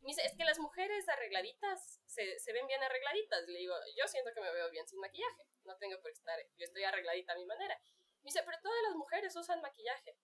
[0.00, 3.46] Me dice, es que las mujeres arregladitas se, se ven bien arregladitas.
[3.46, 6.64] Le digo, yo siento que me veo bien sin maquillaje no tengo por estar, yo
[6.64, 7.78] estoy arregladita a mi manera.
[8.22, 10.16] Me dice, pero todas las mujeres usan maquillaje.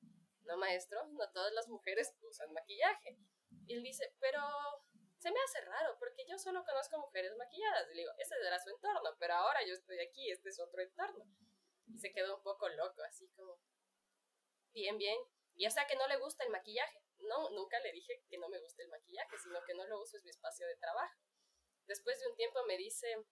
[0.42, 3.18] No, maestro, no todas las mujeres usan maquillaje.
[3.66, 4.40] Y él dice, pero
[5.18, 7.88] se me hace raro porque yo solo conozco mujeres maquilladas.
[7.88, 11.24] Le digo, ese era su entorno, pero ahora yo estoy aquí, este es otro entorno.
[11.88, 13.58] Y se quedó un poco loco, así como,
[14.72, 15.18] bien, bien.
[15.54, 17.02] Y o sea que no le gusta el maquillaje.
[17.20, 20.16] No, nunca le dije que no me gusta el maquillaje, sino que no lo uso,
[20.16, 21.20] es mi espacio de trabajo.
[21.86, 23.26] Después de un tiempo me dice,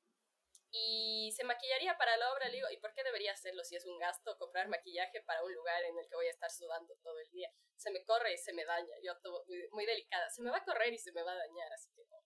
[0.76, 2.49] y se maquillaría para la obra.
[2.49, 5.55] Le digo, ¿y por qué debería hacerlo si es un gasto comprar maquillaje para un
[5.55, 7.49] lugar en el que voy a estar sudando todo el día?
[7.76, 8.97] Se me corre y se me daña.
[9.01, 11.72] Yo, todo, muy, delicada, se me va a correr y se me va a dañar,
[11.72, 12.18] así que no.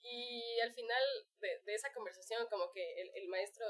[0.00, 1.02] Y al final
[1.40, 3.66] de, de esa conversación, como que el, el, maestro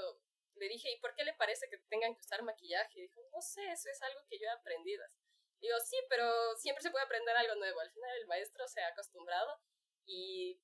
[0.57, 2.99] le dije, ¿y por qué le parece que tengan que usar maquillaje?
[2.99, 5.03] Y dijo, no sé, eso es algo que yo he aprendido.
[5.63, 7.81] Digo, sí, pero siempre se puede aprender algo nuevo.
[7.81, 9.61] Al final el maestro se ha acostumbrado
[10.05, 10.61] y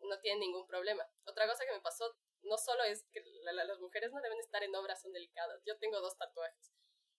[0.00, 1.08] no tiene ningún problema.
[1.24, 2.12] Otra cosa que me pasó
[2.42, 5.62] no solo es que las mujeres no deben estar en obras, son delicadas.
[5.64, 6.72] Yo tengo dos tatuajes.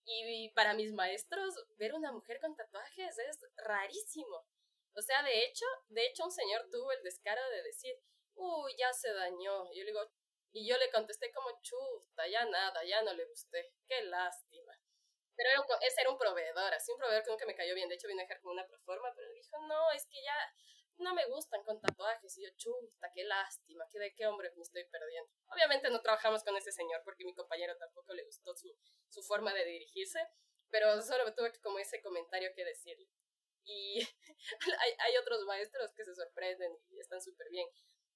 [0.03, 4.45] Y para mis maestros, ver una mujer con tatuajes es rarísimo.
[4.93, 7.95] O sea, de hecho, de hecho un señor tuvo el descaro de decir,
[8.35, 9.71] uy, ya se dañó.
[9.71, 10.01] Y yo digo,
[10.51, 13.73] y yo le contesté como, chuta, ya nada, ya no le gusté.
[13.87, 14.64] Qué lástima.
[15.35, 15.49] Pero
[15.81, 17.89] ese era un proveedor, así un proveedor que nunca me cayó bien.
[17.89, 20.35] De hecho, vine a dejar con una proforma, pero dijo, no, es que ya
[20.97, 22.37] no me gustan con tatuajes.
[22.37, 25.29] Y yo, chuta, qué lástima, qué de qué hombre me estoy perdiendo.
[25.47, 28.73] Obviamente no trabajamos con ese señor porque mi compañero tampoco le gustó su,
[29.09, 30.19] su forma de dirigirse,
[30.69, 33.09] pero solo tuve como ese comentario que decirle.
[33.65, 33.99] Y
[34.79, 37.67] hay, hay otros maestros que se sorprenden y están súper bien.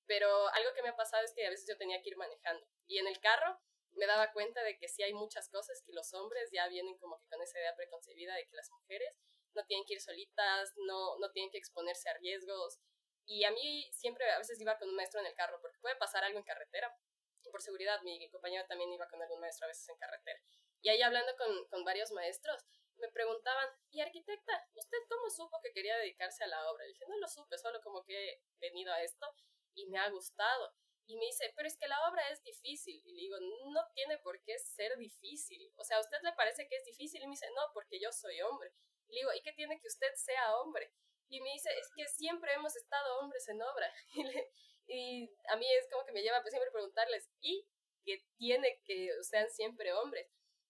[0.06, 2.66] Pero algo que me ha pasado es que a veces yo tenía que ir manejando.
[2.88, 3.60] Y en el carro
[3.94, 7.20] me daba cuenta de que sí hay muchas cosas que los hombres ya vienen como
[7.20, 9.16] que con esa idea preconcebida de que las mujeres
[9.54, 12.80] no tienen que ir solitas, no, no tienen que exponerse a riesgos.
[13.26, 15.96] Y a mí siempre a veces iba con un maestro en el carro, porque puede
[15.96, 16.96] pasar algo en carretera.
[17.44, 20.40] Y por seguridad, mi compañero también iba con algún maestro a veces en carretera.
[20.82, 22.66] Y ahí hablando con, con varios maestros,
[22.98, 26.86] me preguntaban, ¿y arquitecta, usted cómo supo que quería dedicarse a la obra?
[26.86, 29.28] Y dije, no lo supe, solo como que he venido a esto
[29.74, 30.74] y me ha gustado.
[31.10, 33.02] Y me dice, pero es que la obra es difícil.
[33.04, 35.74] Y le digo, no tiene por qué ser difícil.
[35.76, 37.24] O sea, ¿a usted le parece que es difícil?
[37.24, 38.72] Y me dice, no, porque yo soy hombre.
[39.08, 40.94] Y le digo, ¿y qué tiene que usted sea hombre?
[41.28, 43.92] Y me dice, es que siempre hemos estado hombres en obra.
[44.92, 47.64] Y, a mí es como que me lleva pues, siempre preguntarles, ¿y
[48.04, 50.28] qué tiene que sean siempre hombres?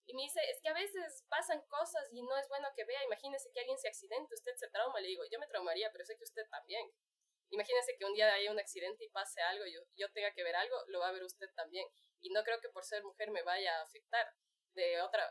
[0.08, 3.02] Y me dice, es que a veces pasan cosas y no es bueno que vea.
[3.06, 5.00] Imagínese que alguien se accidente, usted se trauma.
[5.00, 6.92] Le digo, yo me traumaría, pero sé que usted también.
[7.52, 10.44] Imagínese que un día haya un accidente y pase algo y yo, yo tenga que
[10.44, 11.88] ver algo, lo va a ver usted también.
[12.22, 14.28] Y no creo que por ser mujer me vaya a afectar.
[14.74, 15.28] De otra,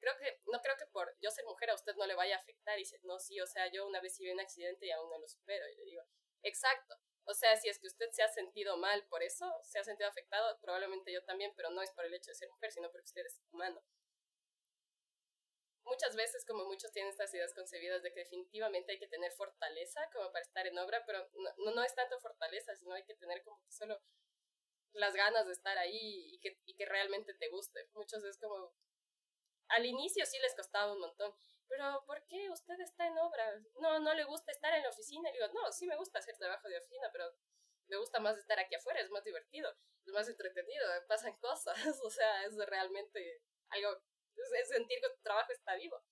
[0.00, 2.38] creo que, no creo que por yo ser mujer a usted no le vaya a
[2.38, 2.76] afectar.
[2.78, 5.18] Y dice, no, sí, o sea, yo una vez vi un accidente y aún no
[5.18, 5.68] lo supero.
[5.68, 6.02] Y le digo,
[6.42, 6.96] exacto.
[7.26, 10.08] O sea, si es que usted se ha sentido mal por eso, se ha sentido
[10.08, 13.06] afectado, probablemente yo también, pero no es por el hecho de ser mujer, sino porque
[13.06, 13.82] usted es humano
[15.84, 20.00] muchas veces, como muchos tienen estas ideas concebidas de que definitivamente hay que tener fortaleza
[20.12, 21.28] como para estar en obra, pero
[21.58, 24.00] no, no es tanto fortaleza, sino hay que tener como que solo
[24.92, 27.88] las ganas de estar ahí y que, y que realmente te guste.
[27.94, 28.74] Muchos es como,
[29.68, 31.34] al inicio sí les costaba un montón,
[31.68, 33.44] pero ¿por qué usted está en obra?
[33.80, 35.30] No, no le gusta estar en la oficina.
[35.30, 37.32] Y digo, no, sí me gusta hacer trabajo de oficina, pero
[37.88, 39.70] me gusta más estar aquí afuera, es más divertido,
[40.06, 41.74] es más entretenido, pasan cosas,
[42.04, 44.00] o sea, es realmente algo
[44.36, 46.02] es sentir que tu trabajo está vivo.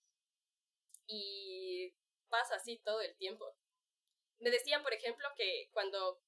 [1.07, 1.95] Y
[2.29, 3.57] pasa así todo el tiempo.
[4.39, 6.23] Me decían, por ejemplo, que cuando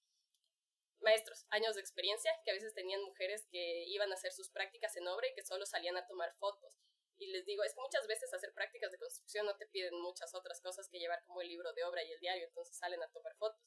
[1.00, 4.96] maestros, años de experiencia, que a veces tenían mujeres que iban a hacer sus prácticas
[4.96, 6.78] en obra y que solo salían a tomar fotos.
[7.16, 10.34] Y les digo, es que muchas veces hacer prácticas de construcción no te piden muchas
[10.34, 13.10] otras cosas que llevar como el libro de obra y el diario, entonces salen a
[13.10, 13.62] tomar fotos.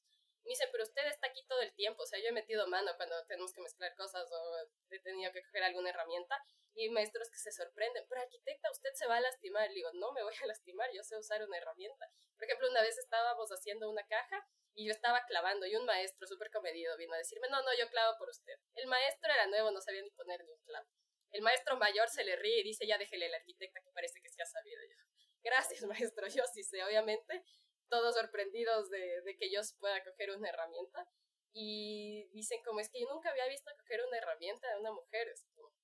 [0.47, 2.95] Me dicen, pero usted está aquí todo el tiempo, o sea, yo he metido mano
[2.95, 6.41] cuando tenemos que mezclar cosas o he tenido que coger alguna herramienta
[6.73, 9.67] y maestros que se sorprenden, pero arquitecta, usted se va a lastimar.
[9.67, 12.09] Le digo, no me voy a lastimar, yo sé usar una herramienta.
[12.35, 16.25] Por ejemplo, una vez estábamos haciendo una caja y yo estaba clavando y un maestro
[16.25, 18.53] súper comedido vino a decirme, no, no, yo clavo por usted.
[18.75, 20.87] El maestro era nuevo, no sabía ni poner ni un clavo.
[21.31, 24.29] El maestro mayor se le ríe y dice, ya déjele la arquitecta que parece que
[24.29, 24.81] se ha sabido.
[24.87, 24.95] Yo,
[25.43, 27.43] gracias maestro, yo sí sé, obviamente,
[27.89, 31.07] todos sorprendidos de, de que yo pueda coger una herramienta.
[31.53, 35.33] Y dicen como es que yo nunca había visto coger una herramienta de una mujer.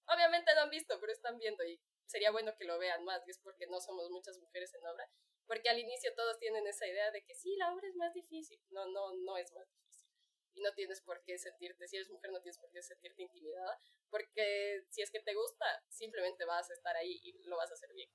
[0.06, 3.32] Obviamente no han visto, pero están viendo y sería bueno que lo vean más, y
[3.32, 5.10] es porque no somos muchas mujeres en obra,
[5.48, 8.62] porque al inicio todos tienen esa idea de que sí, la obra es más difícil.
[8.70, 10.10] No, no, no es más difícil.
[10.54, 13.80] Y no tienes por qué sentirte, si eres mujer no tienes por qué sentirte intimidada,
[14.12, 17.74] porque si es que te gusta, simplemente vas a estar ahí y lo vas a
[17.74, 18.10] hacer bien.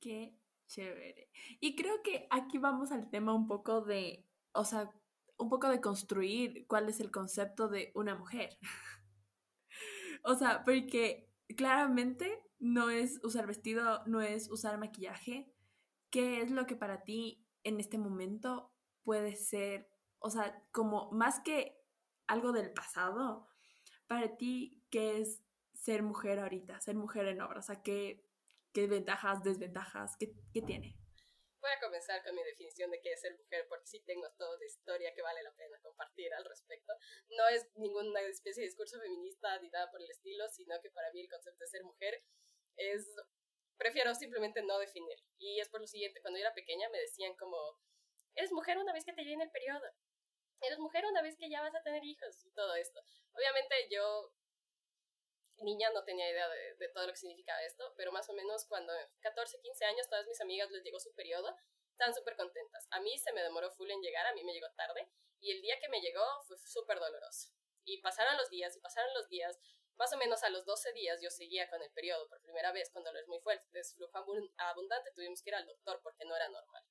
[0.00, 0.38] Qué
[0.68, 1.30] chévere.
[1.60, 4.90] Y creo que aquí vamos al tema un poco de, o sea,
[5.38, 8.58] un poco de construir cuál es el concepto de una mujer.
[10.24, 15.54] O sea, porque claramente no es usar vestido, no es usar maquillaje.
[16.10, 19.88] ¿Qué es lo que para ti en este momento puede ser,
[20.18, 21.80] o sea, como más que
[22.26, 23.46] algo del pasado,
[24.06, 25.42] para ti, ¿qué es
[25.72, 27.60] ser mujer ahorita, ser mujer en obra?
[27.60, 28.27] O sea, ¿qué,
[28.78, 30.94] qué ventajas, desventajas, qué, qué tiene?
[31.60, 34.54] Voy a comenzar con mi definición de qué es ser mujer, porque sí tengo toda
[34.54, 36.92] una historia que vale la pena compartir al respecto.
[37.30, 41.10] No es ninguna especie de discurso feminista ni nada por el estilo, sino que para
[41.12, 42.22] mí el concepto de ser mujer
[42.76, 43.16] es...
[43.76, 45.18] Prefiero simplemente no definir.
[45.38, 47.58] Y es por lo siguiente, cuando yo era pequeña me decían como,
[48.36, 49.90] eres mujer una vez que te viene el periodo.
[50.60, 53.00] Eres mujer una vez que ya vas a tener hijos y todo esto.
[53.32, 54.32] Obviamente yo
[55.60, 58.92] niña no tenía idea de, todo lo que significaba esto, pero más o menos cuando
[59.20, 61.56] 14, 15 años, todas mis amigas les llegó su periodo,
[61.90, 62.86] estaban súper contentas.
[62.90, 65.62] A mí se me demoró full en llegar, a mí me llegó tarde, y el
[65.62, 67.50] día que me llegó fue súper doloroso.
[67.84, 69.58] Y pasaron los días y pasaron los días.
[69.96, 72.90] Más o menos a los 12 días yo seguía con el periodo por primera vez,
[72.90, 74.16] con dolores muy fuertes, flujo
[74.58, 76.84] abundante, tuvimos que ir al doctor porque no era normal.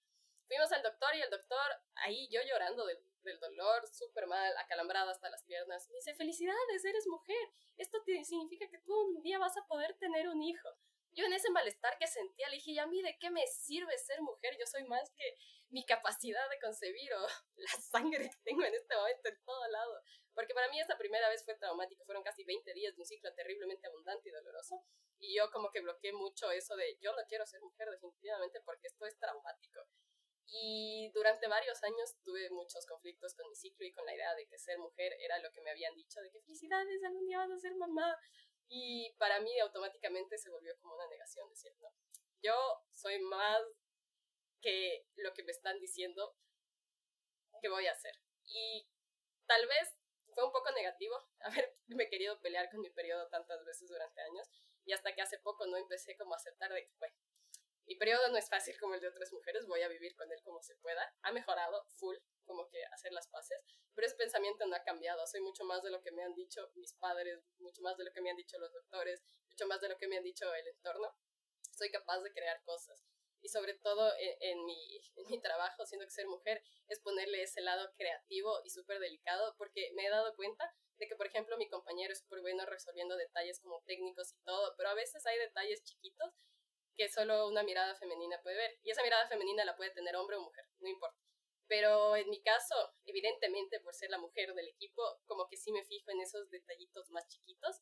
[0.47, 5.11] Fuimos al doctor y el doctor, ahí yo llorando del, del dolor, súper mal, acalambrada
[5.11, 9.39] hasta las piernas, me dice, felicidades, eres mujer, esto te significa que tú un día
[9.39, 10.69] vas a poder tener un hijo.
[11.17, 13.97] Yo en ese malestar que sentía le dije, ¿y a mí de qué me sirve
[13.97, 14.55] ser mujer?
[14.59, 15.35] Yo soy más que
[15.69, 20.03] mi capacidad de concebir o la sangre que tengo en este momento en todo lado.
[20.35, 23.33] Porque para mí esa primera vez fue traumático, fueron casi 20 días de un ciclo
[23.33, 24.83] terriblemente abundante y doloroso.
[25.17, 28.85] Y yo como que bloqueé mucho eso de yo no quiero ser mujer definitivamente porque
[28.85, 29.81] esto es traumático.
[30.49, 34.47] Y durante varios años tuve muchos conflictos con mi ciclo y con la idea de
[34.47, 37.51] que ser mujer era lo que me habían dicho, de que felicidades, algún día vas
[37.51, 38.17] a ser mamá.
[38.69, 41.89] Y para mí automáticamente se volvió como una negación, decir, no,
[42.41, 42.55] yo
[42.91, 43.61] soy más
[44.61, 46.35] que lo que me están diciendo
[47.61, 48.13] que voy a hacer.
[48.45, 48.87] Y
[49.45, 49.97] tal vez
[50.33, 54.47] fue un poco negativo haberme querido pelear con mi periodo tantas veces durante años
[54.85, 57.15] y hasta que hace poco no empecé como a aceptar de que, bueno,
[57.87, 60.41] mi periodo no es fácil como el de otras mujeres, voy a vivir con él
[60.43, 61.13] como se pueda.
[61.21, 63.57] Ha mejorado full, como que hacer las paces,
[63.95, 65.25] pero ese pensamiento no ha cambiado.
[65.25, 68.11] Soy mucho más de lo que me han dicho mis padres, mucho más de lo
[68.11, 70.67] que me han dicho los doctores, mucho más de lo que me han dicho el
[70.67, 71.15] entorno.
[71.71, 73.07] Soy capaz de crear cosas
[73.41, 77.61] y sobre todo en, mi, en mi trabajo, siendo que ser mujer, es ponerle ese
[77.61, 81.69] lado creativo y súper delicado, porque me he dado cuenta de que, por ejemplo, mi
[81.69, 85.83] compañero es súper bueno resolviendo detalles como técnicos y todo, pero a veces hay detalles
[85.83, 86.33] chiquitos
[86.97, 90.35] que solo una mirada femenina puede ver, y esa mirada femenina la puede tener hombre
[90.35, 91.17] o mujer, no importa.
[91.67, 92.75] Pero en mi caso,
[93.05, 97.11] evidentemente por ser la mujer del equipo, como que sí me fijo en esos detallitos
[97.11, 97.81] más chiquitos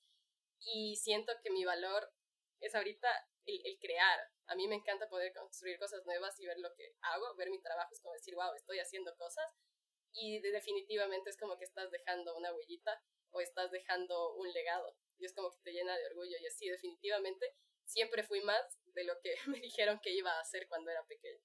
[0.60, 2.12] y siento que mi valor
[2.60, 3.08] es ahorita
[3.46, 4.20] el, el, crear.
[4.48, 7.62] A mí me encanta poder construir cosas nuevas y ver lo que hago, ver mi
[7.62, 9.46] trabajo, es como decir, wow, estoy haciendo cosas.
[10.14, 14.96] Y definitivamente es como que estás dejando una huellita o estás dejando un legado.
[15.18, 16.38] Y es como que te llena de orgullo.
[16.40, 17.54] Y así, definitivamente,
[17.84, 21.44] siempre fui más de lo que me dijeron que iba a hacer cuando era pequeña.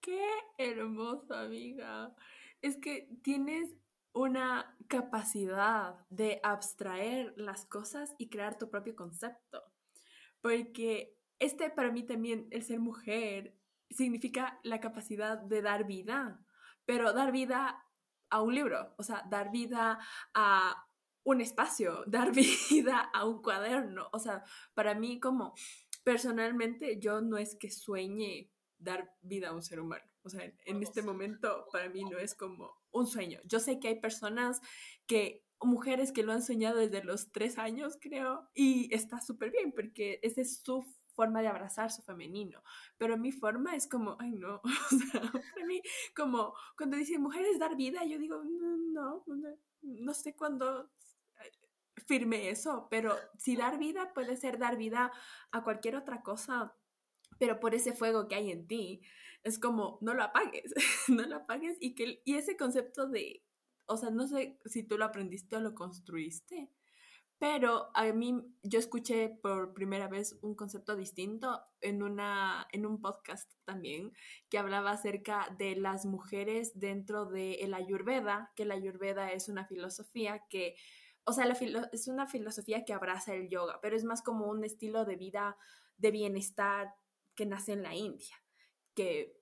[0.00, 0.26] Qué
[0.58, 2.14] hermosa, amiga.
[2.62, 3.74] Es que tienes
[4.12, 9.62] una capacidad de abstraer las cosas y crear tu propio concepto
[10.40, 13.54] porque este para mí también, el ser mujer,
[13.90, 16.44] significa la capacidad de dar vida,
[16.84, 17.84] pero dar vida
[18.30, 19.98] a un libro, o sea, dar vida
[20.34, 20.86] a
[21.24, 25.54] un espacio, dar vida a un cuaderno, o sea, para mí como
[26.08, 30.82] personalmente yo no es que sueñe dar vida a un ser humano, o sea, en
[30.82, 33.40] este momento para mí no es como un sueño.
[33.44, 34.62] Yo sé que hay personas
[35.06, 39.70] que mujeres que lo han soñado desde los tres años, creo, y está súper bien
[39.70, 42.62] porque esa es su forma de abrazar su femenino.
[42.96, 45.82] Pero mi forma es como, ay no, o sea, para mí,
[46.16, 50.90] como cuando dicen mujeres dar vida, yo digo, mm, no, no, no sé cuándo
[52.06, 55.12] firme eso, pero si dar vida puede ser dar vida
[55.52, 56.74] a cualquier otra cosa,
[57.38, 59.02] pero por ese fuego que hay en ti,
[59.44, 60.74] es como, no lo apagues,
[61.08, 63.44] no lo apagues y, que, y ese concepto de
[63.88, 66.70] o sea, no sé si tú lo aprendiste o lo construiste,
[67.38, 73.00] pero a mí yo escuché por primera vez un concepto distinto en, una, en un
[73.00, 74.12] podcast también
[74.50, 79.64] que hablaba acerca de las mujeres dentro de la ayurveda, que la ayurveda es una
[79.64, 80.76] filosofía que,
[81.28, 81.44] o sea,
[81.92, 85.56] es una filosofía que abraza el yoga, pero es más como un estilo de vida
[85.98, 86.94] de bienestar
[87.34, 88.36] que nace en la India,
[88.94, 89.38] que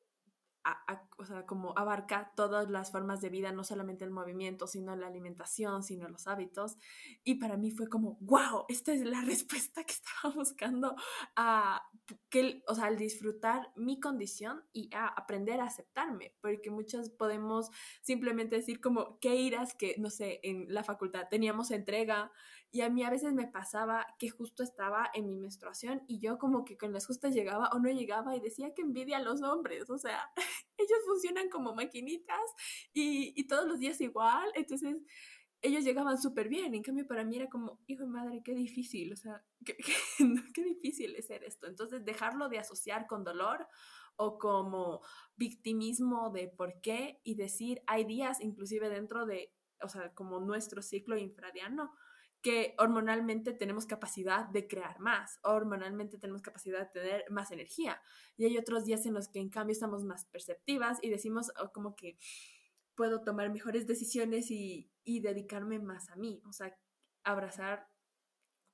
[1.19, 5.07] o sea, como abarca todas las formas de vida, no solamente el movimiento, sino la
[5.07, 6.77] alimentación, sino los hábitos.
[7.25, 10.97] Y para mí fue como, wow, esta es la respuesta que estaba buscando
[11.37, 11.86] a,
[12.29, 17.71] que, o sea, al disfrutar mi condición y a aprender a aceptarme, porque muchos podemos
[18.03, 22.33] simplemente decir como, ¿qué irás que, no sé, en la facultad teníamos entrega
[22.71, 26.39] y a mí a veces me pasaba que justo estaba en mi menstruación y yo
[26.39, 29.43] como que con las justas llegaba o no llegaba y decía que envidia a los
[29.43, 30.31] hombres, o sea,
[30.79, 32.51] ellos funcionan como maquinitas
[32.93, 34.97] y, y todos los días igual, entonces
[35.63, 39.13] ellos llegaban súper bien, en cambio para mí era como, hijo de madre, qué difícil,
[39.13, 39.77] o sea, qué,
[40.55, 41.67] qué, difícil es ser esto.
[41.67, 43.67] Entonces dejarlo de asociar con dolor
[44.17, 45.03] o como
[45.37, 49.53] victimismo de por qué y decir, hay días inclusive dentro de,
[49.83, 51.93] o sea, como nuestro ciclo infradiano,
[52.43, 58.01] que hormonalmente tenemos capacidad de crear más, hormonalmente tenemos capacidad de tener más energía.
[58.37, 61.73] Y hay otros días en los que en cambio estamos más perceptivas y decimos oh,
[61.73, 62.19] como que
[62.97, 66.77] puedo tomar mejores decisiones y, y dedicarme más a mí, o sea,
[67.25, 67.89] abrazar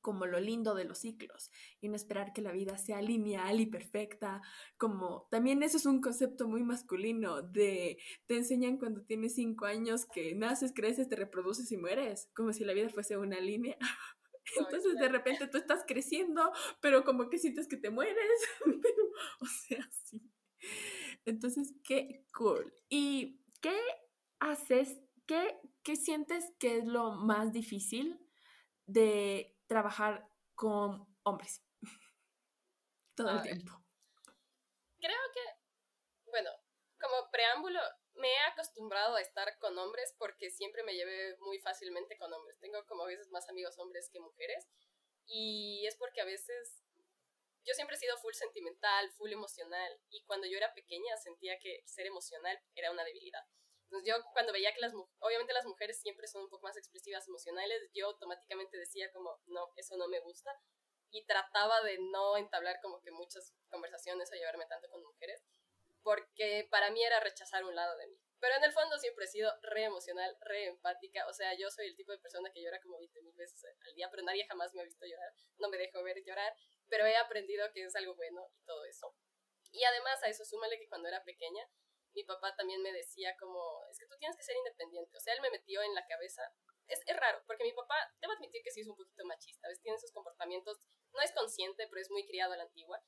[0.03, 1.51] como lo lindo de los ciclos
[1.81, 4.43] y no esperar que la vida sea lineal y perfecta,
[4.77, 10.05] como también eso es un concepto muy masculino de te enseñan cuando tienes cinco años
[10.05, 13.79] que naces, creces, te reproduces y mueres, como si la vida fuese una línea.
[14.59, 16.51] Entonces de repente tú estás creciendo,
[16.81, 18.17] pero como que sientes que te mueres,
[19.41, 20.21] o sea, sí.
[21.25, 22.75] Entonces, qué cool.
[22.89, 23.77] ¿Y qué
[24.51, 25.01] haces?
[25.27, 28.19] ¿Qué, qué sientes que es lo más difícil
[28.87, 31.65] de trabajar con hombres
[33.17, 33.73] todo el tiempo.
[35.01, 36.51] Creo que, bueno,
[37.01, 37.81] como preámbulo,
[38.15, 42.59] me he acostumbrado a estar con hombres porque siempre me llevé muy fácilmente con hombres.
[42.61, 44.69] Tengo como a veces más amigos hombres que mujeres
[45.27, 46.85] y es porque a veces
[47.65, 51.83] yo siempre he sido full sentimental, full emocional y cuando yo era pequeña sentía que
[51.87, 53.45] ser emocional era una debilidad.
[53.93, 57.29] Entonces yo cuando veía que las obviamente las mujeres siempre son un poco más expresivas
[57.29, 60.51] emocionales, yo automáticamente decía como, no, eso no me gusta.
[61.11, 65.45] Y trataba de no entablar como que muchas conversaciones o llevarme tanto con mujeres,
[66.03, 68.19] porque para mí era rechazar un lado de mí.
[68.41, 71.27] Pero en el fondo siempre he sido re emocional, re empática.
[71.29, 73.95] O sea, yo soy el tipo de persona que llora como 20 mil veces al
[73.95, 75.35] día, pero nadie jamás me ha visto llorar.
[75.59, 76.57] No me dejo ver llorar,
[76.89, 79.15] pero he aprendido que es algo bueno y todo eso.
[79.71, 81.69] Y además a eso súmale que cuando era pequeña
[82.15, 85.17] mi papá también me decía como, es que tú tienes que ser independiente.
[85.17, 86.43] O sea, él me metió en la cabeza.
[86.89, 89.81] Es, es raro, porque mi papá, debo admitir que sí es un poquito machista, ¿ves?
[89.81, 90.79] Tiene sus comportamientos,
[91.13, 93.03] no es consciente, pero es muy criado a la antigua.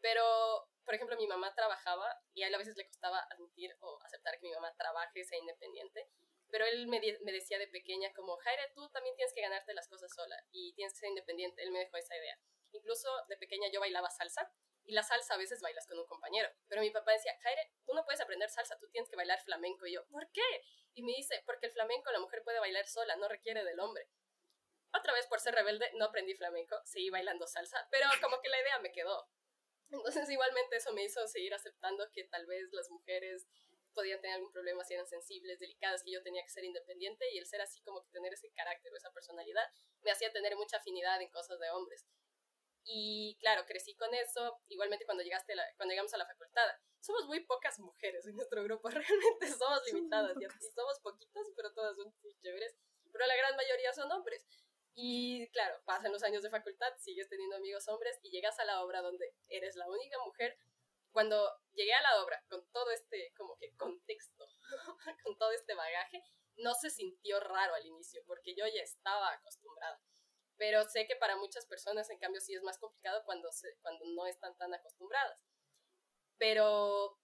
[0.00, 4.02] Pero, por ejemplo, mi mamá trabajaba y a él a veces le costaba admitir o
[4.02, 6.08] aceptar que mi mamá trabaje, sea independiente.
[6.50, 10.12] Pero él me, decía de pequeña como, Jaire, tú también tienes que ganarte las cosas
[10.14, 11.62] sola y tienes que ser independiente.
[11.62, 12.36] Él me dejó esa idea.
[12.72, 14.52] Incluso de pequeña yo bailaba salsa
[14.84, 16.48] y la salsa a veces bailas con un compañero.
[16.68, 19.86] Pero mi papá decía, Jaire, tú no puedes aprender salsa, tú tienes que bailar flamenco.
[19.86, 20.42] Y yo, ¿por qué?
[20.94, 24.08] Y me dice, porque el flamenco la mujer puede bailar sola, no requiere del hombre.
[24.94, 28.60] Otra vez por ser rebelde no aprendí flamenco, seguí bailando salsa, pero como que la
[28.60, 29.28] idea me quedó.
[29.90, 33.46] Entonces igualmente eso me hizo seguir aceptando que tal vez las mujeres
[33.92, 37.38] podían tener algún problema si eran sensibles, delicadas, que yo tenía que ser independiente y
[37.38, 39.64] el ser así como que tener ese carácter o esa personalidad
[40.00, 42.06] me hacía tener mucha afinidad en cosas de hombres.
[42.84, 44.60] Y claro, crecí con eso.
[44.68, 46.68] Igualmente cuando llegaste cuando llegamos a la facultad,
[47.00, 51.96] somos muy pocas mujeres en nuestro grupo, realmente somos limitadas y somos poquitas, pero todas
[51.96, 52.76] son muy chéveres.
[53.12, 54.46] Pero la gran mayoría son hombres.
[54.94, 58.82] Y claro, pasan los años de facultad, sigues teniendo amigos hombres y llegas a la
[58.82, 60.56] obra donde eres la única mujer.
[61.12, 64.46] Cuando llegué a la obra con todo este como que contexto,
[65.24, 66.22] con todo este bagaje,
[66.56, 70.00] no se sintió raro al inicio porque yo ya estaba acostumbrada
[70.56, 74.04] pero sé que para muchas personas, en cambio, sí es más complicado cuando, se, cuando
[74.06, 75.38] no están tan acostumbradas.
[76.38, 77.18] Pero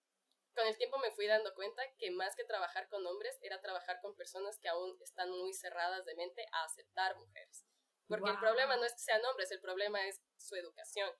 [0.55, 4.01] con el tiempo me fui dando cuenta que más que trabajar con hombres, era trabajar
[4.01, 7.65] con personas que aún están muy cerradas de mente a aceptar mujeres.
[8.09, 11.11] Porque el problema no es que sean hombres, el problema es su educación.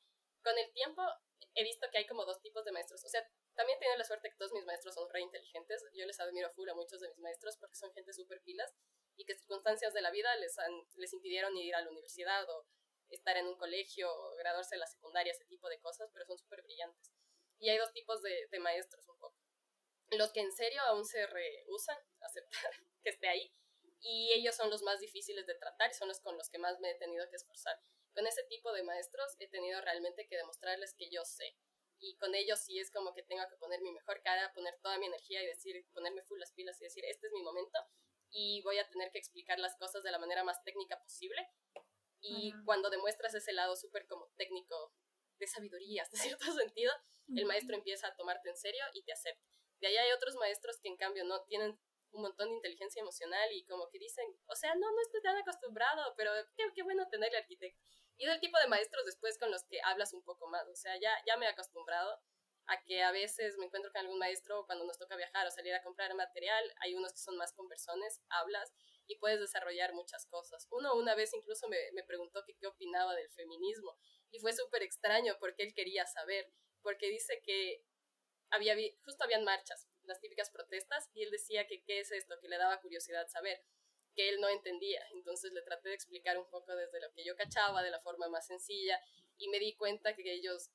[0.43, 1.03] Con el tiempo
[1.55, 3.05] he visto que hay como dos tipos de maestros.
[3.05, 3.23] O sea,
[3.55, 5.85] también tengo la suerte que todos mis maestros son re inteligentes.
[5.93, 8.75] Yo les admiro full a muchos de mis maestros porque son gente súper pilas
[9.19, 10.57] y que circunstancias de la vida les,
[10.97, 12.67] les impidieron ir a la universidad o
[13.11, 16.39] estar en un colegio o graduarse de la secundaria, ese tipo de cosas, pero son
[16.39, 17.13] súper brillantes.
[17.59, 19.37] Y hay dos tipos de, de, maestros un poco.
[20.13, 22.71] Los que en serio aún se rehusan a aceptar
[23.03, 23.53] que esté ahí
[24.01, 26.79] y ellos son los más difíciles de tratar y son los con los que más
[26.79, 27.77] me he tenido que esforzar.
[28.15, 31.57] Con ese tipo de maestros he tenido realmente que demostrarles que yo sé.
[31.99, 34.99] Y con ellos sí es como que tengo que poner mi mejor cara, poner toda
[34.99, 37.79] mi energía y decir, ponerme full las pilas y decir, este es mi momento
[38.31, 41.49] y voy a tener que explicar las cosas de la manera más técnica posible.
[42.21, 44.93] Y cuando demuestras ese lado súper como técnico
[45.39, 46.93] de sabiduría, hasta cierto sentido,
[47.37, 49.45] el maestro empieza a tomarte en serio y te acepta.
[49.81, 51.79] De ahí hay otros maestros que en cambio no tienen
[52.11, 55.37] un montón de inteligencia emocional y como que dicen, o sea, no, no estoy tan
[55.37, 57.85] acostumbrado, pero qué, qué bueno tenerle arquitecto.
[58.17, 60.75] Y es el tipo de maestros después con los que hablas un poco más, o
[60.75, 62.19] sea, ya, ya me he acostumbrado
[62.69, 65.75] a que a veces me encuentro con algún maestro cuando nos toca viajar o salir
[65.75, 68.73] a comprar material, hay unos que son más conversones, hablas
[69.07, 70.67] y puedes desarrollar muchas cosas.
[70.71, 73.97] Uno una vez incluso me, me preguntó qué opinaba del feminismo
[74.31, 76.53] y fue súper extraño porque él quería saber,
[76.83, 77.83] porque dice que
[78.51, 82.49] había, justo habían marchas, las típicas protestas, y él decía que qué es esto, que
[82.49, 83.63] le daba curiosidad saber,
[84.15, 85.03] que él no entendía.
[85.13, 88.29] Entonces le traté de explicar un poco desde lo que yo cachaba, de la forma
[88.29, 89.01] más sencilla,
[89.37, 90.71] y me di cuenta que ellos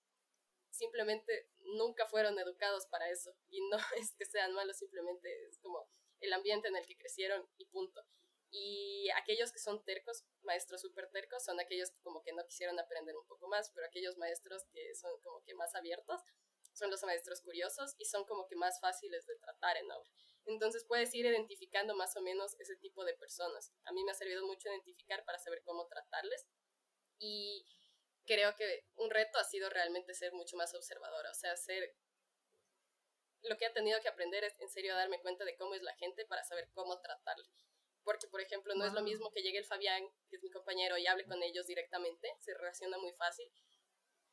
[0.73, 3.35] simplemente nunca fueron educados para eso.
[3.49, 5.87] Y no es que sean malos, simplemente es como
[6.19, 8.05] el ambiente en el que crecieron y punto.
[8.49, 12.79] Y aquellos que son tercos, maestros súper tercos, son aquellos que como que no quisieron
[12.79, 16.21] aprender un poco más, pero aquellos maestros que son como que más abiertos,
[16.73, 20.09] son los maestros curiosos y son como que más fáciles de tratar en obra.
[20.45, 23.71] Entonces puedes ir identificando más o menos ese tipo de personas.
[23.85, 26.45] A mí me ha servido mucho identificar para saber cómo tratarles
[27.19, 27.65] Y
[28.25, 31.95] creo que un reto ha sido realmente ser mucho más observadora, o sea, ser...
[33.41, 35.93] Lo que he tenido que aprender es en serio darme cuenta de cómo es la
[35.95, 37.45] gente para saber cómo tratarla.
[38.03, 40.97] Porque, por ejemplo, no es lo mismo que llegue el Fabián, que es mi compañero,
[40.97, 43.51] y hable con ellos directamente, se relaciona muy fácil,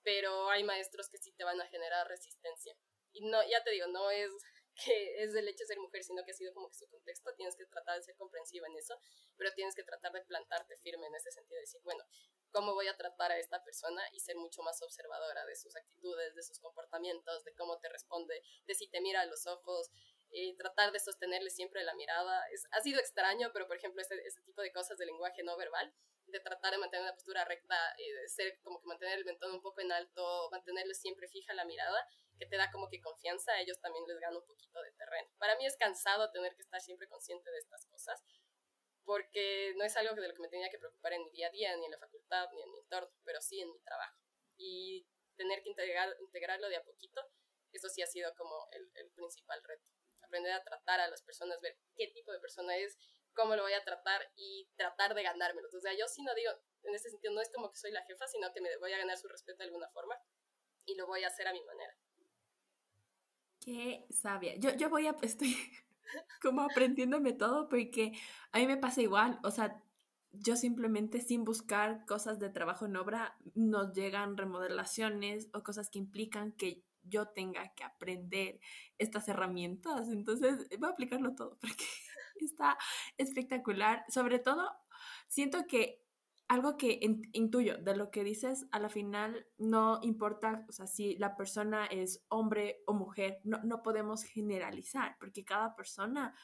[0.03, 2.77] pero hay maestros que sí te van a generar resistencia.
[3.13, 4.31] Y no, ya te digo, no es
[4.85, 7.35] que es del hecho de ser mujer, sino que ha sido como que su contexto,
[7.35, 8.97] tienes que tratar de ser comprensiva en eso,
[9.37, 12.05] pero tienes que tratar de plantarte firme en ese sentido, de decir, bueno,
[12.53, 14.03] ¿cómo voy a tratar a esta persona?
[14.13, 18.43] Y ser mucho más observadora de sus actitudes, de sus comportamientos, de cómo te responde,
[18.67, 19.91] de si te mira a los ojos,
[20.31, 22.47] y tratar de sostenerle siempre la mirada.
[22.53, 25.57] Es, ha sido extraño, pero por ejemplo, este, este tipo de cosas de lenguaje no
[25.57, 25.93] verbal,
[26.27, 29.53] de tratar de mantener una postura recta y de ser como que mantener el mentón
[29.53, 32.07] un poco en alto, mantenerle siempre fija la mirada,
[32.39, 35.29] que te da como que confianza, a ellos también les gana un poquito de terreno.
[35.39, 38.23] Para mí es cansado tener que estar siempre consciente de estas cosas,
[39.05, 41.51] porque no es algo de lo que me tenía que preocupar en mi día a
[41.51, 44.19] día, ni en la facultad, ni en mi entorno, pero sí en mi trabajo.
[44.57, 47.23] Y tener que integrar, integrarlo de a poquito,
[47.73, 49.85] eso sí ha sido como el, el principal reto.
[50.23, 52.99] Aprender a tratar a las personas, ver qué tipo de persona es,
[53.33, 55.69] cómo lo voy a tratar y tratar de ganármelo.
[55.69, 58.05] O sea, yo sí no digo, en este sentido, no es como que soy la
[58.05, 60.17] jefa, sino que me voy a ganar su respeto de alguna forma
[60.85, 61.97] y lo voy a hacer a mi manera.
[63.61, 64.55] Qué sabia.
[64.57, 65.57] Yo, yo voy a, estoy
[66.43, 68.13] como aprendiéndome todo porque
[68.53, 69.83] a mí me pasa igual, o sea,
[70.33, 75.99] yo simplemente sin buscar cosas de trabajo en obra nos llegan remodelaciones o cosas que
[75.99, 78.61] implican que yo tenga que aprender
[78.99, 80.09] estas herramientas.
[80.09, 81.85] Entonces voy a aplicarlo todo porque
[82.41, 82.79] está
[83.19, 84.05] espectacular.
[84.09, 84.71] Sobre todo,
[85.29, 86.00] siento que
[86.51, 86.99] algo que
[87.33, 91.87] intuyo de lo que dices, a la final no importa, o sea, si la persona
[91.87, 96.35] es hombre o mujer, no, no podemos generalizar, porque cada persona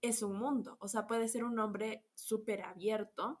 [0.00, 3.40] es un mundo, o sea, puede ser un hombre súper abierto,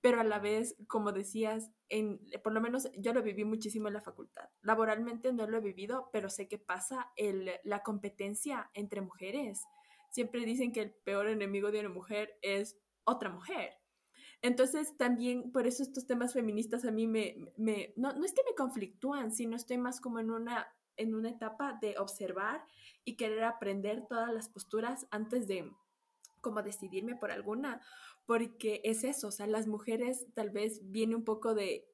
[0.00, 3.94] pero a la vez, como decías, en, por lo menos yo lo viví muchísimo en
[3.94, 4.48] la facultad.
[4.62, 9.62] Laboralmente no lo he vivido, pero sé que pasa el, la competencia entre mujeres.
[10.10, 13.79] Siempre dicen que el peor enemigo de una mujer es otra mujer.
[14.42, 18.42] Entonces, también por eso estos temas feministas a mí me, me no, no es que
[18.48, 20.66] me conflictúan, sino estoy más como en una,
[20.96, 22.64] en una etapa de observar
[23.04, 25.70] y querer aprender todas las posturas antes de
[26.40, 27.82] como decidirme por alguna,
[28.24, 31.86] porque es eso, o sea, las mujeres tal vez viene un poco de,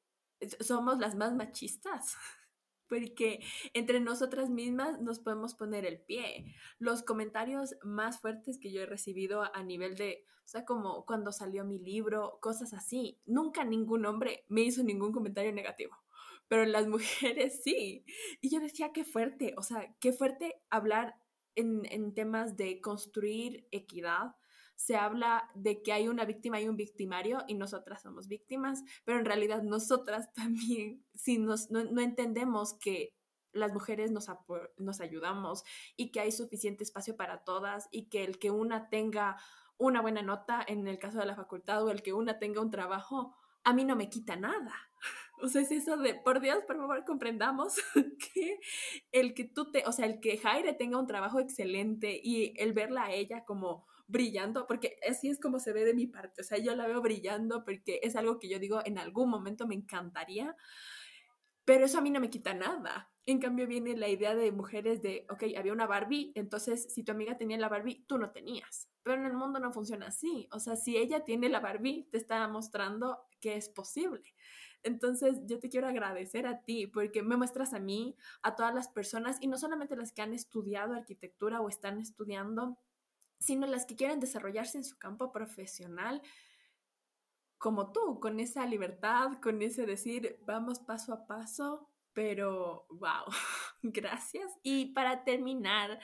[0.61, 2.17] somos las más machistas
[2.89, 3.41] porque
[3.75, 6.55] entre nosotras mismas nos podemos poner el pie.
[6.79, 11.33] Los comentarios más fuertes que yo he recibido a nivel de, o sea, como cuando
[11.33, 15.97] salió mi libro, cosas así, nunca ningún hombre me hizo ningún comentario negativo,
[16.49, 18.05] pero las mujeres sí.
[18.41, 21.17] Y yo decía, qué fuerte, o sea, qué fuerte hablar
[21.55, 24.37] en, en temas de construir equidad,
[24.77, 29.19] se habla de que hay una víctima y un victimario y nosotras somos víctimas, pero
[29.19, 33.15] en realidad nosotras también, si nos, no, no entendemos que
[33.53, 34.27] las mujeres nos,
[34.77, 35.65] nos ayudamos
[35.97, 39.39] y que hay suficiente espacio para todas y que el que una tenga
[39.79, 42.71] una buena nota en el caso de la facultad o el que una tenga un
[42.71, 44.75] trabajo, a mí no me quita nada.
[45.39, 47.75] O sea, es eso de, por Dios, por favor, comprendamos
[48.35, 48.59] que
[49.13, 52.73] el que tú te, o sea, el que Jaire tenga un trabajo excelente y el
[52.73, 56.45] verla a ella como brillando, porque así es como se ve de mi parte, o
[56.45, 59.75] sea, yo la veo brillando porque es algo que yo digo en algún momento me
[59.75, 60.57] encantaría,
[61.65, 63.11] pero eso a mí no me quita nada.
[63.27, 67.11] En cambio viene la idea de mujeres de, ok, había una Barbie, entonces si tu
[67.11, 68.89] amiga tenía la Barbie, tú no tenías.
[69.03, 70.49] Pero en el mundo no funciona así.
[70.53, 74.23] O sea, si ella tiene la Barbie, te está mostrando que es posible.
[74.85, 78.87] Entonces, yo te quiero agradecer a ti porque me muestras a mí, a todas las
[78.87, 82.79] personas, y no solamente las que han estudiado arquitectura o están estudiando,
[83.39, 86.23] sino las que quieren desarrollarse en su campo profesional
[87.59, 93.25] como tú, con esa libertad, con ese decir, vamos paso a paso, pero wow,
[93.83, 94.53] gracias.
[94.63, 95.99] Y para terminar,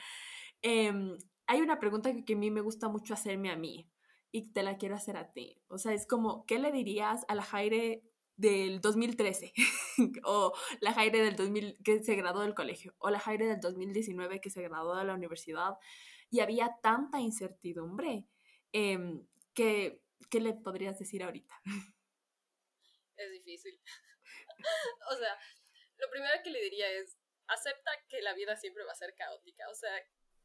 [0.61, 1.17] em,
[1.47, 3.89] hay una pregunta que, a mí me gusta mucho hacerme a mí
[4.31, 5.61] y te la quiero hacer a ti.
[5.67, 8.03] O sea, es como, ¿qué le dirías a la Jaire
[8.35, 9.53] del 2013
[10.23, 14.41] o la Jaire del 2000 que se graduó del colegio o la Jaire del 2019
[14.41, 15.77] que se graduó de la universidad?
[16.33, 18.25] Y había tanta incertidumbre.
[18.73, 19.21] Eh,
[19.53, 21.53] que, ¿Qué le podrías decir ahorita?
[23.15, 23.79] Es difícil.
[25.11, 25.37] o sea,
[25.97, 29.69] lo primero que le diría es, acepta que la vida siempre va a ser caótica.
[29.69, 29.91] O sea,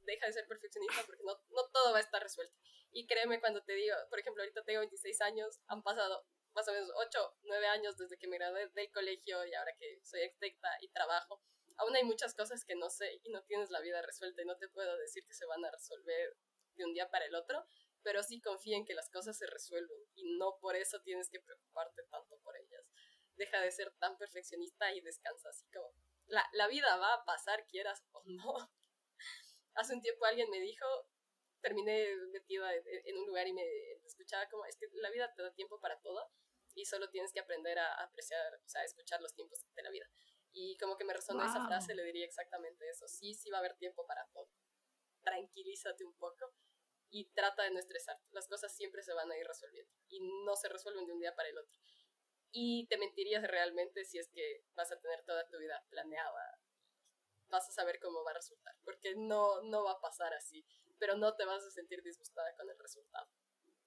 [0.01, 1.34] deja de ser perfeccionista porque no,
[1.72, 2.55] todo va a estar resuelto.
[2.93, 6.72] Y créeme cuando te digo, por ejemplo, ahorita tengo 26 años, han pasado más o
[6.74, 10.68] menos 8, 9 años desde que me gradué del colegio y ahora que soy arquitecta
[10.82, 11.43] y trabajo
[11.79, 14.57] aún hay muchas cosas que no sé y no tienes la vida resuelta y no
[14.57, 16.37] te puedo decir que se van a resolver
[16.76, 17.64] de un día para el otro,
[18.03, 21.41] pero sí confía en que las cosas se resuelven y no por eso tienes que
[21.41, 22.85] preocuparte tanto por ellas.
[23.35, 25.95] deja de ser tan perfeccionista y descansa así como
[26.29, 28.55] la, la vida va a pasar quieras o no.
[29.74, 30.87] Hace un tiempo alguien me dijo,
[31.61, 33.64] terminé metida en, un lugar y me
[34.05, 36.31] escuchaba como, es que la vida te da tiempo para todo
[36.74, 39.91] y solo tienes que aprender a apreciar, o sea, a escuchar los tiempos de la
[39.91, 40.09] vida.
[40.61, 43.06] Y como que me resonó esa frase, le diría exactamente eso.
[43.06, 44.50] Sí, sí va a haber tiempo para todo.
[45.22, 46.52] Tranquilízate un poco
[47.11, 48.18] y trata de no estresar.
[48.32, 51.32] Las cosas siempre se van a ir resolviendo y no se resuelven de un día
[51.36, 51.78] para el otro.
[52.50, 56.61] Y te mentirías realmente si es que vas a tener toda tu vida planeada.
[57.50, 60.66] Vas a saber cómo va a resultar, porque no, no va a pasar así,
[60.98, 63.28] pero no te vas a sentir disgustada con el resultado.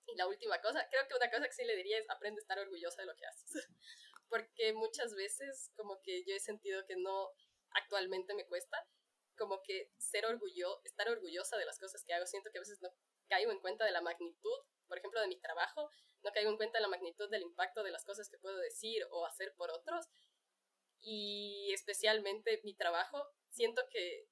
[0.08, 2.44] Y la última cosa, creo que una cosa que sí le diría es aprende a
[2.44, 3.52] estar orgullosa de lo que haces.
[4.32, 7.32] porque muchas veces como que yo he sentido que no
[7.72, 8.78] actualmente me cuesta,
[9.38, 12.26] como que ser orgullo, estar orgullosa de las cosas que hago.
[12.26, 12.90] Siento que a veces no
[13.28, 14.58] caigo en cuenta de la magnitud,
[14.88, 15.90] por ejemplo, de mi trabajo,
[16.24, 19.06] no caigo en cuenta de la magnitud del impacto de las cosas que puedo decir
[19.12, 20.06] o hacer por otros.
[21.02, 24.30] Y especialmente mi trabajo, siento que,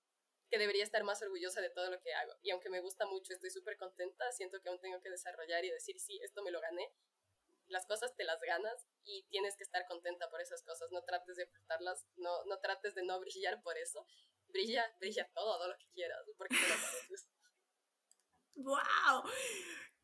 [0.50, 2.34] que debería estar más orgullosa de todo lo que hago.
[2.42, 5.72] Y aunque me gusta mucho, estoy súper contenta, siento que aún tengo que desarrollar y
[5.72, 6.90] decir, sí, esto me lo gané.
[7.70, 10.92] Las cosas te las ganas y tienes que estar contenta por esas cosas.
[10.92, 14.06] No trates de ocultarlas, no, no trates de no brillar por eso.
[14.48, 17.16] Brilla, brilla todo, todo lo que quieras, porque te.
[18.56, 19.24] ¡Wow!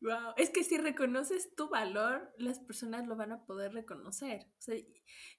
[0.00, 4.46] Wow, es que si reconoces tu valor, las personas lo van a poder reconocer.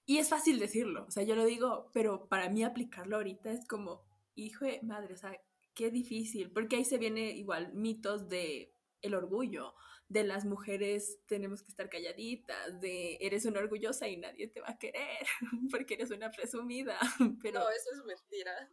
[0.05, 3.67] y es fácil decirlo, o sea, yo lo digo, pero para mí aplicarlo ahorita es
[3.67, 4.03] como,
[4.35, 5.39] hijo de madre, o sea,
[5.75, 9.73] qué difícil, porque ahí se viene igual mitos de el orgullo,
[10.09, 14.69] de las mujeres tenemos que estar calladitas, de eres una orgullosa y nadie te va
[14.69, 15.25] a querer
[15.71, 16.97] porque eres una presumida.
[17.41, 17.59] Pero...
[17.59, 18.69] No, eso es mentira.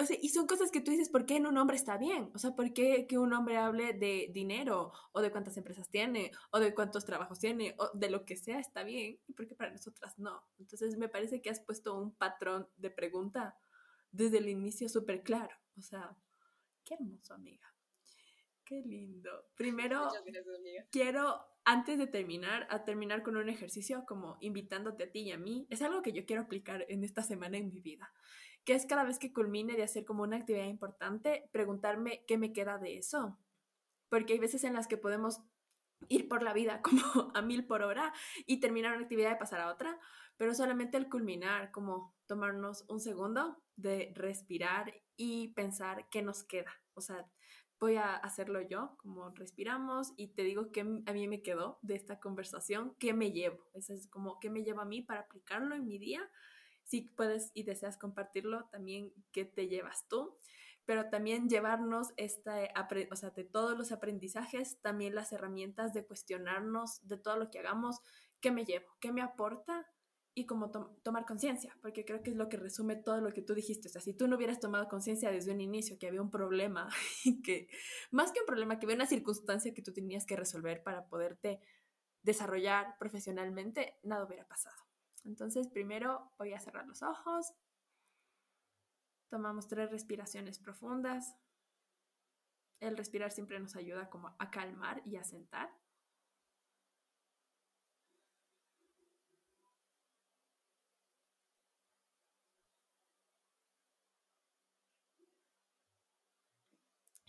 [0.00, 2.30] O sea, y son cosas que tú dices, ¿por qué en un hombre está bien?
[2.34, 6.32] O sea, ¿por qué que un hombre hable de dinero o de cuántas empresas tiene
[6.50, 9.54] o de cuántos trabajos tiene o de lo que sea está bien y por qué
[9.54, 10.42] para nosotras no?
[10.58, 13.58] Entonces me parece que has puesto un patrón de pregunta
[14.12, 15.54] desde el inicio súper claro.
[15.76, 16.16] O sea,
[16.84, 17.75] qué hermoso, amiga.
[18.66, 19.30] Qué lindo.
[19.56, 20.10] Primero,
[20.90, 25.38] quiero, antes de terminar, a terminar con un ejercicio como invitándote a ti y a
[25.38, 25.66] mí.
[25.70, 28.12] Es algo que yo quiero aplicar en esta semana en mi vida
[28.66, 32.52] que es cada vez que culmine de hacer como una actividad importante, preguntarme qué me
[32.52, 33.38] queda de eso.
[34.08, 35.40] Porque hay veces en las que podemos
[36.08, 38.12] ir por la vida como a mil por hora
[38.44, 39.98] y terminar una actividad y pasar a otra,
[40.36, 46.72] pero solamente el culminar, como tomarnos un segundo de respirar y pensar qué nos queda.
[46.94, 47.24] O sea,
[47.78, 51.94] voy a hacerlo yo, como respiramos y te digo qué a mí me quedó de
[51.94, 53.68] esta conversación, qué me llevo.
[53.74, 56.28] Eso es como qué me llevo a mí para aplicarlo en mi día
[56.86, 60.38] si puedes y deseas compartirlo, también qué te llevas tú,
[60.84, 62.60] pero también llevarnos esta,
[63.10, 67.58] o sea, de todos los aprendizajes, también las herramientas de cuestionarnos de todo lo que
[67.58, 68.00] hagamos,
[68.40, 69.84] qué me llevo, qué me aporta
[70.38, 70.70] y cómo
[71.02, 73.88] tomar conciencia, porque creo que es lo que resume todo lo que tú dijiste.
[73.88, 76.90] O si tú no hubieras tomado conciencia desde un inicio que había un problema
[77.24, 77.68] y que,
[78.10, 81.60] más que un problema, que había una circunstancia que tú tenías que resolver para poderte
[82.22, 84.76] desarrollar profesionalmente, nada hubiera pasado.
[85.24, 87.54] Entonces, primero voy a cerrar los ojos.
[89.30, 91.34] Tomamos tres respiraciones profundas.
[92.78, 95.70] El respirar siempre nos ayuda como a calmar y a sentar.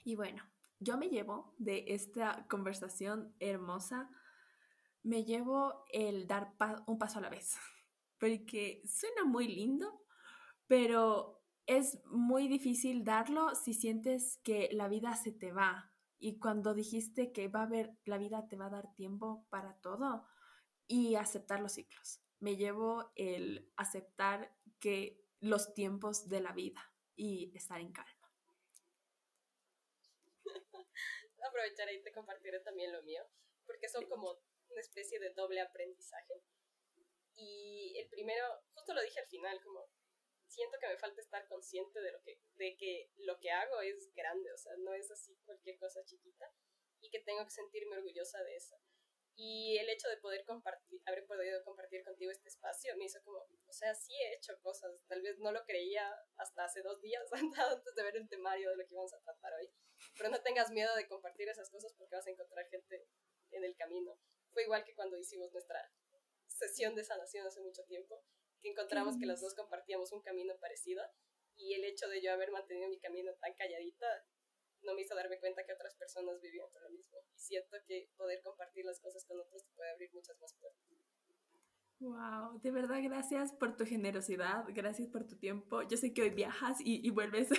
[0.08, 0.41] Y bueno,
[0.80, 4.10] yo me llevo de esta conversación hermosa,
[5.03, 6.55] me llevo el dar
[6.86, 7.58] un paso a la vez
[8.18, 10.05] porque suena muy lindo,
[10.66, 15.91] pero es muy difícil darlo si sientes que la vida se te va.
[16.18, 19.74] Y cuando dijiste que va a haber, la vida te va a dar tiempo para
[19.82, 20.26] todo
[20.88, 22.22] y aceptar los ciclos.
[22.39, 26.82] Me llevo el aceptar que los tiempos de la vida
[27.14, 28.16] y estar en calma.
[31.48, 33.24] Aprovecharé y te compartiré también lo mío,
[33.66, 34.39] porque son como
[34.70, 36.43] una especie de doble aprendizaje
[37.38, 39.88] y el primero, justo lo dije al final, como
[40.48, 44.12] siento que me falta estar consciente de lo que, de que lo que hago es
[44.14, 46.52] grande, o sea, no es así cualquier cosa chiquita
[47.00, 48.76] y que tengo que sentirme orgullosa de eso.
[49.39, 53.38] Y el hecho de poder compartir, haber podido compartir contigo este espacio me hizo como,
[53.38, 57.23] o sea, sí he hecho cosas, tal vez no lo creía hasta hace dos días,
[57.31, 59.69] antes de ver el temario de lo que vamos a tratar hoy,
[60.17, 63.07] pero no tengas miedo de compartir esas cosas porque vas a encontrar gente
[63.51, 64.19] en el camino.
[64.49, 65.88] Fue igual que cuando hicimos nuestra
[66.47, 68.25] sesión de sanación hace mucho tiempo,
[68.59, 71.03] que encontramos que las dos compartíamos un camino parecido
[71.55, 74.07] y el hecho de yo haber mantenido mi camino tan calladita
[74.88, 77.17] no me hizo darme cuenta que otras personas vivían por lo mismo.
[77.35, 80.88] Y siento que poder compartir las cosas con otros te puede abrir muchas más puertas.
[81.99, 85.81] Wow, de verdad gracias por tu generosidad, gracias por tu tiempo.
[85.81, 87.49] Yo sé que hoy viajas y, y vuelves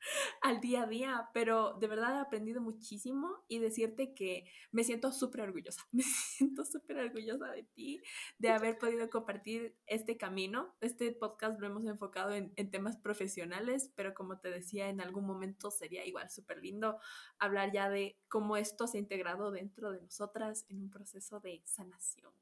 [0.42, 5.12] al día a día, pero de verdad he aprendido muchísimo y decirte que me siento
[5.12, 8.00] súper orgullosa, me siento súper orgullosa de ti,
[8.38, 10.74] de haber podido compartir este camino.
[10.80, 15.26] Este podcast lo hemos enfocado en, en temas profesionales, pero como te decía, en algún
[15.26, 16.98] momento sería igual súper lindo
[17.38, 21.62] hablar ya de cómo esto se ha integrado dentro de nosotras en un proceso de
[21.64, 22.39] sanación.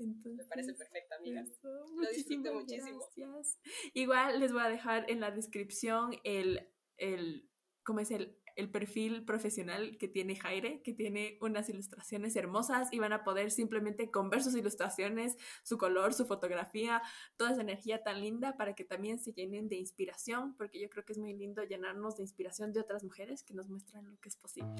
[0.00, 1.44] Entonces, Me parece perfecta, amiga.
[1.62, 3.00] Lo disfruto muchísimo.
[3.16, 3.58] Gracias.
[3.94, 7.48] Igual les voy a dejar en la descripción el, el
[7.84, 12.98] ¿cómo es el, el perfil profesional que tiene Jaire, que tiene unas ilustraciones hermosas y
[12.98, 17.02] van a poder simplemente con ver sus ilustraciones, su color, su fotografía,
[17.36, 21.04] toda esa energía tan linda para que también se llenen de inspiración, porque yo creo
[21.04, 24.28] que es muy lindo llenarnos de inspiración de otras mujeres que nos muestran lo que
[24.28, 24.70] es posible.